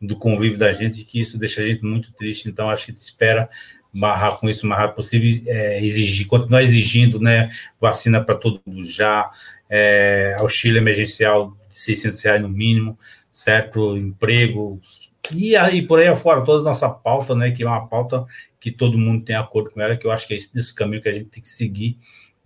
[0.01, 2.95] do convívio da gente, que isso deixa a gente muito triste, então acho que a
[2.95, 3.49] gente espera
[3.93, 7.51] barrar com isso o mais rápido possível, é, exigir, continuar exigindo, né,
[7.81, 9.31] vacina para todo mundo já,
[9.71, 12.99] é, auxílio emergencial de 600 reais no mínimo,
[13.31, 14.81] certo, emprego,
[15.35, 18.25] e aí por aí afora, toda a nossa pauta, né, que é uma pauta
[18.61, 21.09] que todo mundo tem acordo com ela, que eu acho que é esse caminho que
[21.09, 21.97] a gente tem que seguir,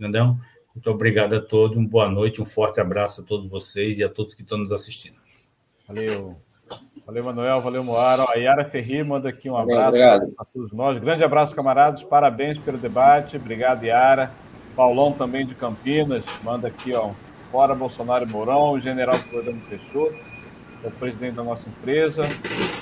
[0.00, 0.34] Entendeu?
[0.74, 4.08] Muito obrigado a todos, uma boa noite, um forte abraço a todos vocês e a
[4.08, 5.16] todos que estão nos assistindo.
[5.86, 6.38] Valeu.
[7.04, 8.24] Valeu, Manuel, valeu, Moara.
[8.30, 10.02] A Yara Ferri manda aqui um abraço
[10.38, 10.98] a todos nós.
[10.98, 12.02] Grande abraço, camaradas.
[12.02, 13.36] Parabéns pelo debate.
[13.36, 14.30] Obrigado, Yara.
[14.74, 17.10] Paulão também de Campinas manda aqui, ó,
[17.52, 20.16] fora Bolsonaro e Mourão, o general Floriano Peixoto,
[20.82, 22.22] é o presidente da nossa empresa,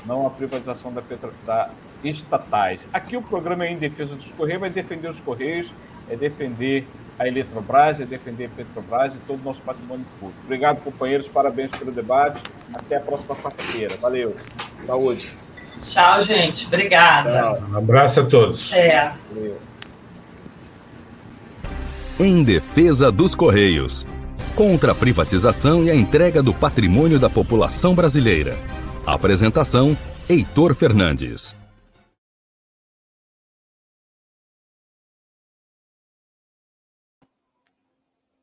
[0.07, 1.71] não a privatização da, Petro, da
[2.05, 2.79] estatais.
[2.93, 5.73] Aqui o programa é em defesa dos Correios, vai defender os Correios,
[6.09, 6.87] é defender
[7.19, 10.41] a Eletrobras, é defender a Petrobras e todo o nosso patrimônio público.
[10.45, 12.41] Obrigado, companheiros, parabéns pelo debate.
[12.79, 13.97] Até a próxima quarta-feira.
[14.01, 14.37] Valeu.
[14.87, 15.33] Saúde.
[15.83, 16.67] Tchau, gente.
[16.67, 17.33] Obrigada.
[17.33, 17.63] Tchau.
[17.73, 18.73] Um abraço a todos.
[18.73, 19.13] É.
[19.33, 19.59] Valeu.
[22.21, 24.07] Em defesa dos Correios.
[24.55, 28.57] Contra a privatização e a entrega do patrimônio da população brasileira.
[29.07, 29.97] Apresentação:
[30.29, 31.58] Heitor Fernandes.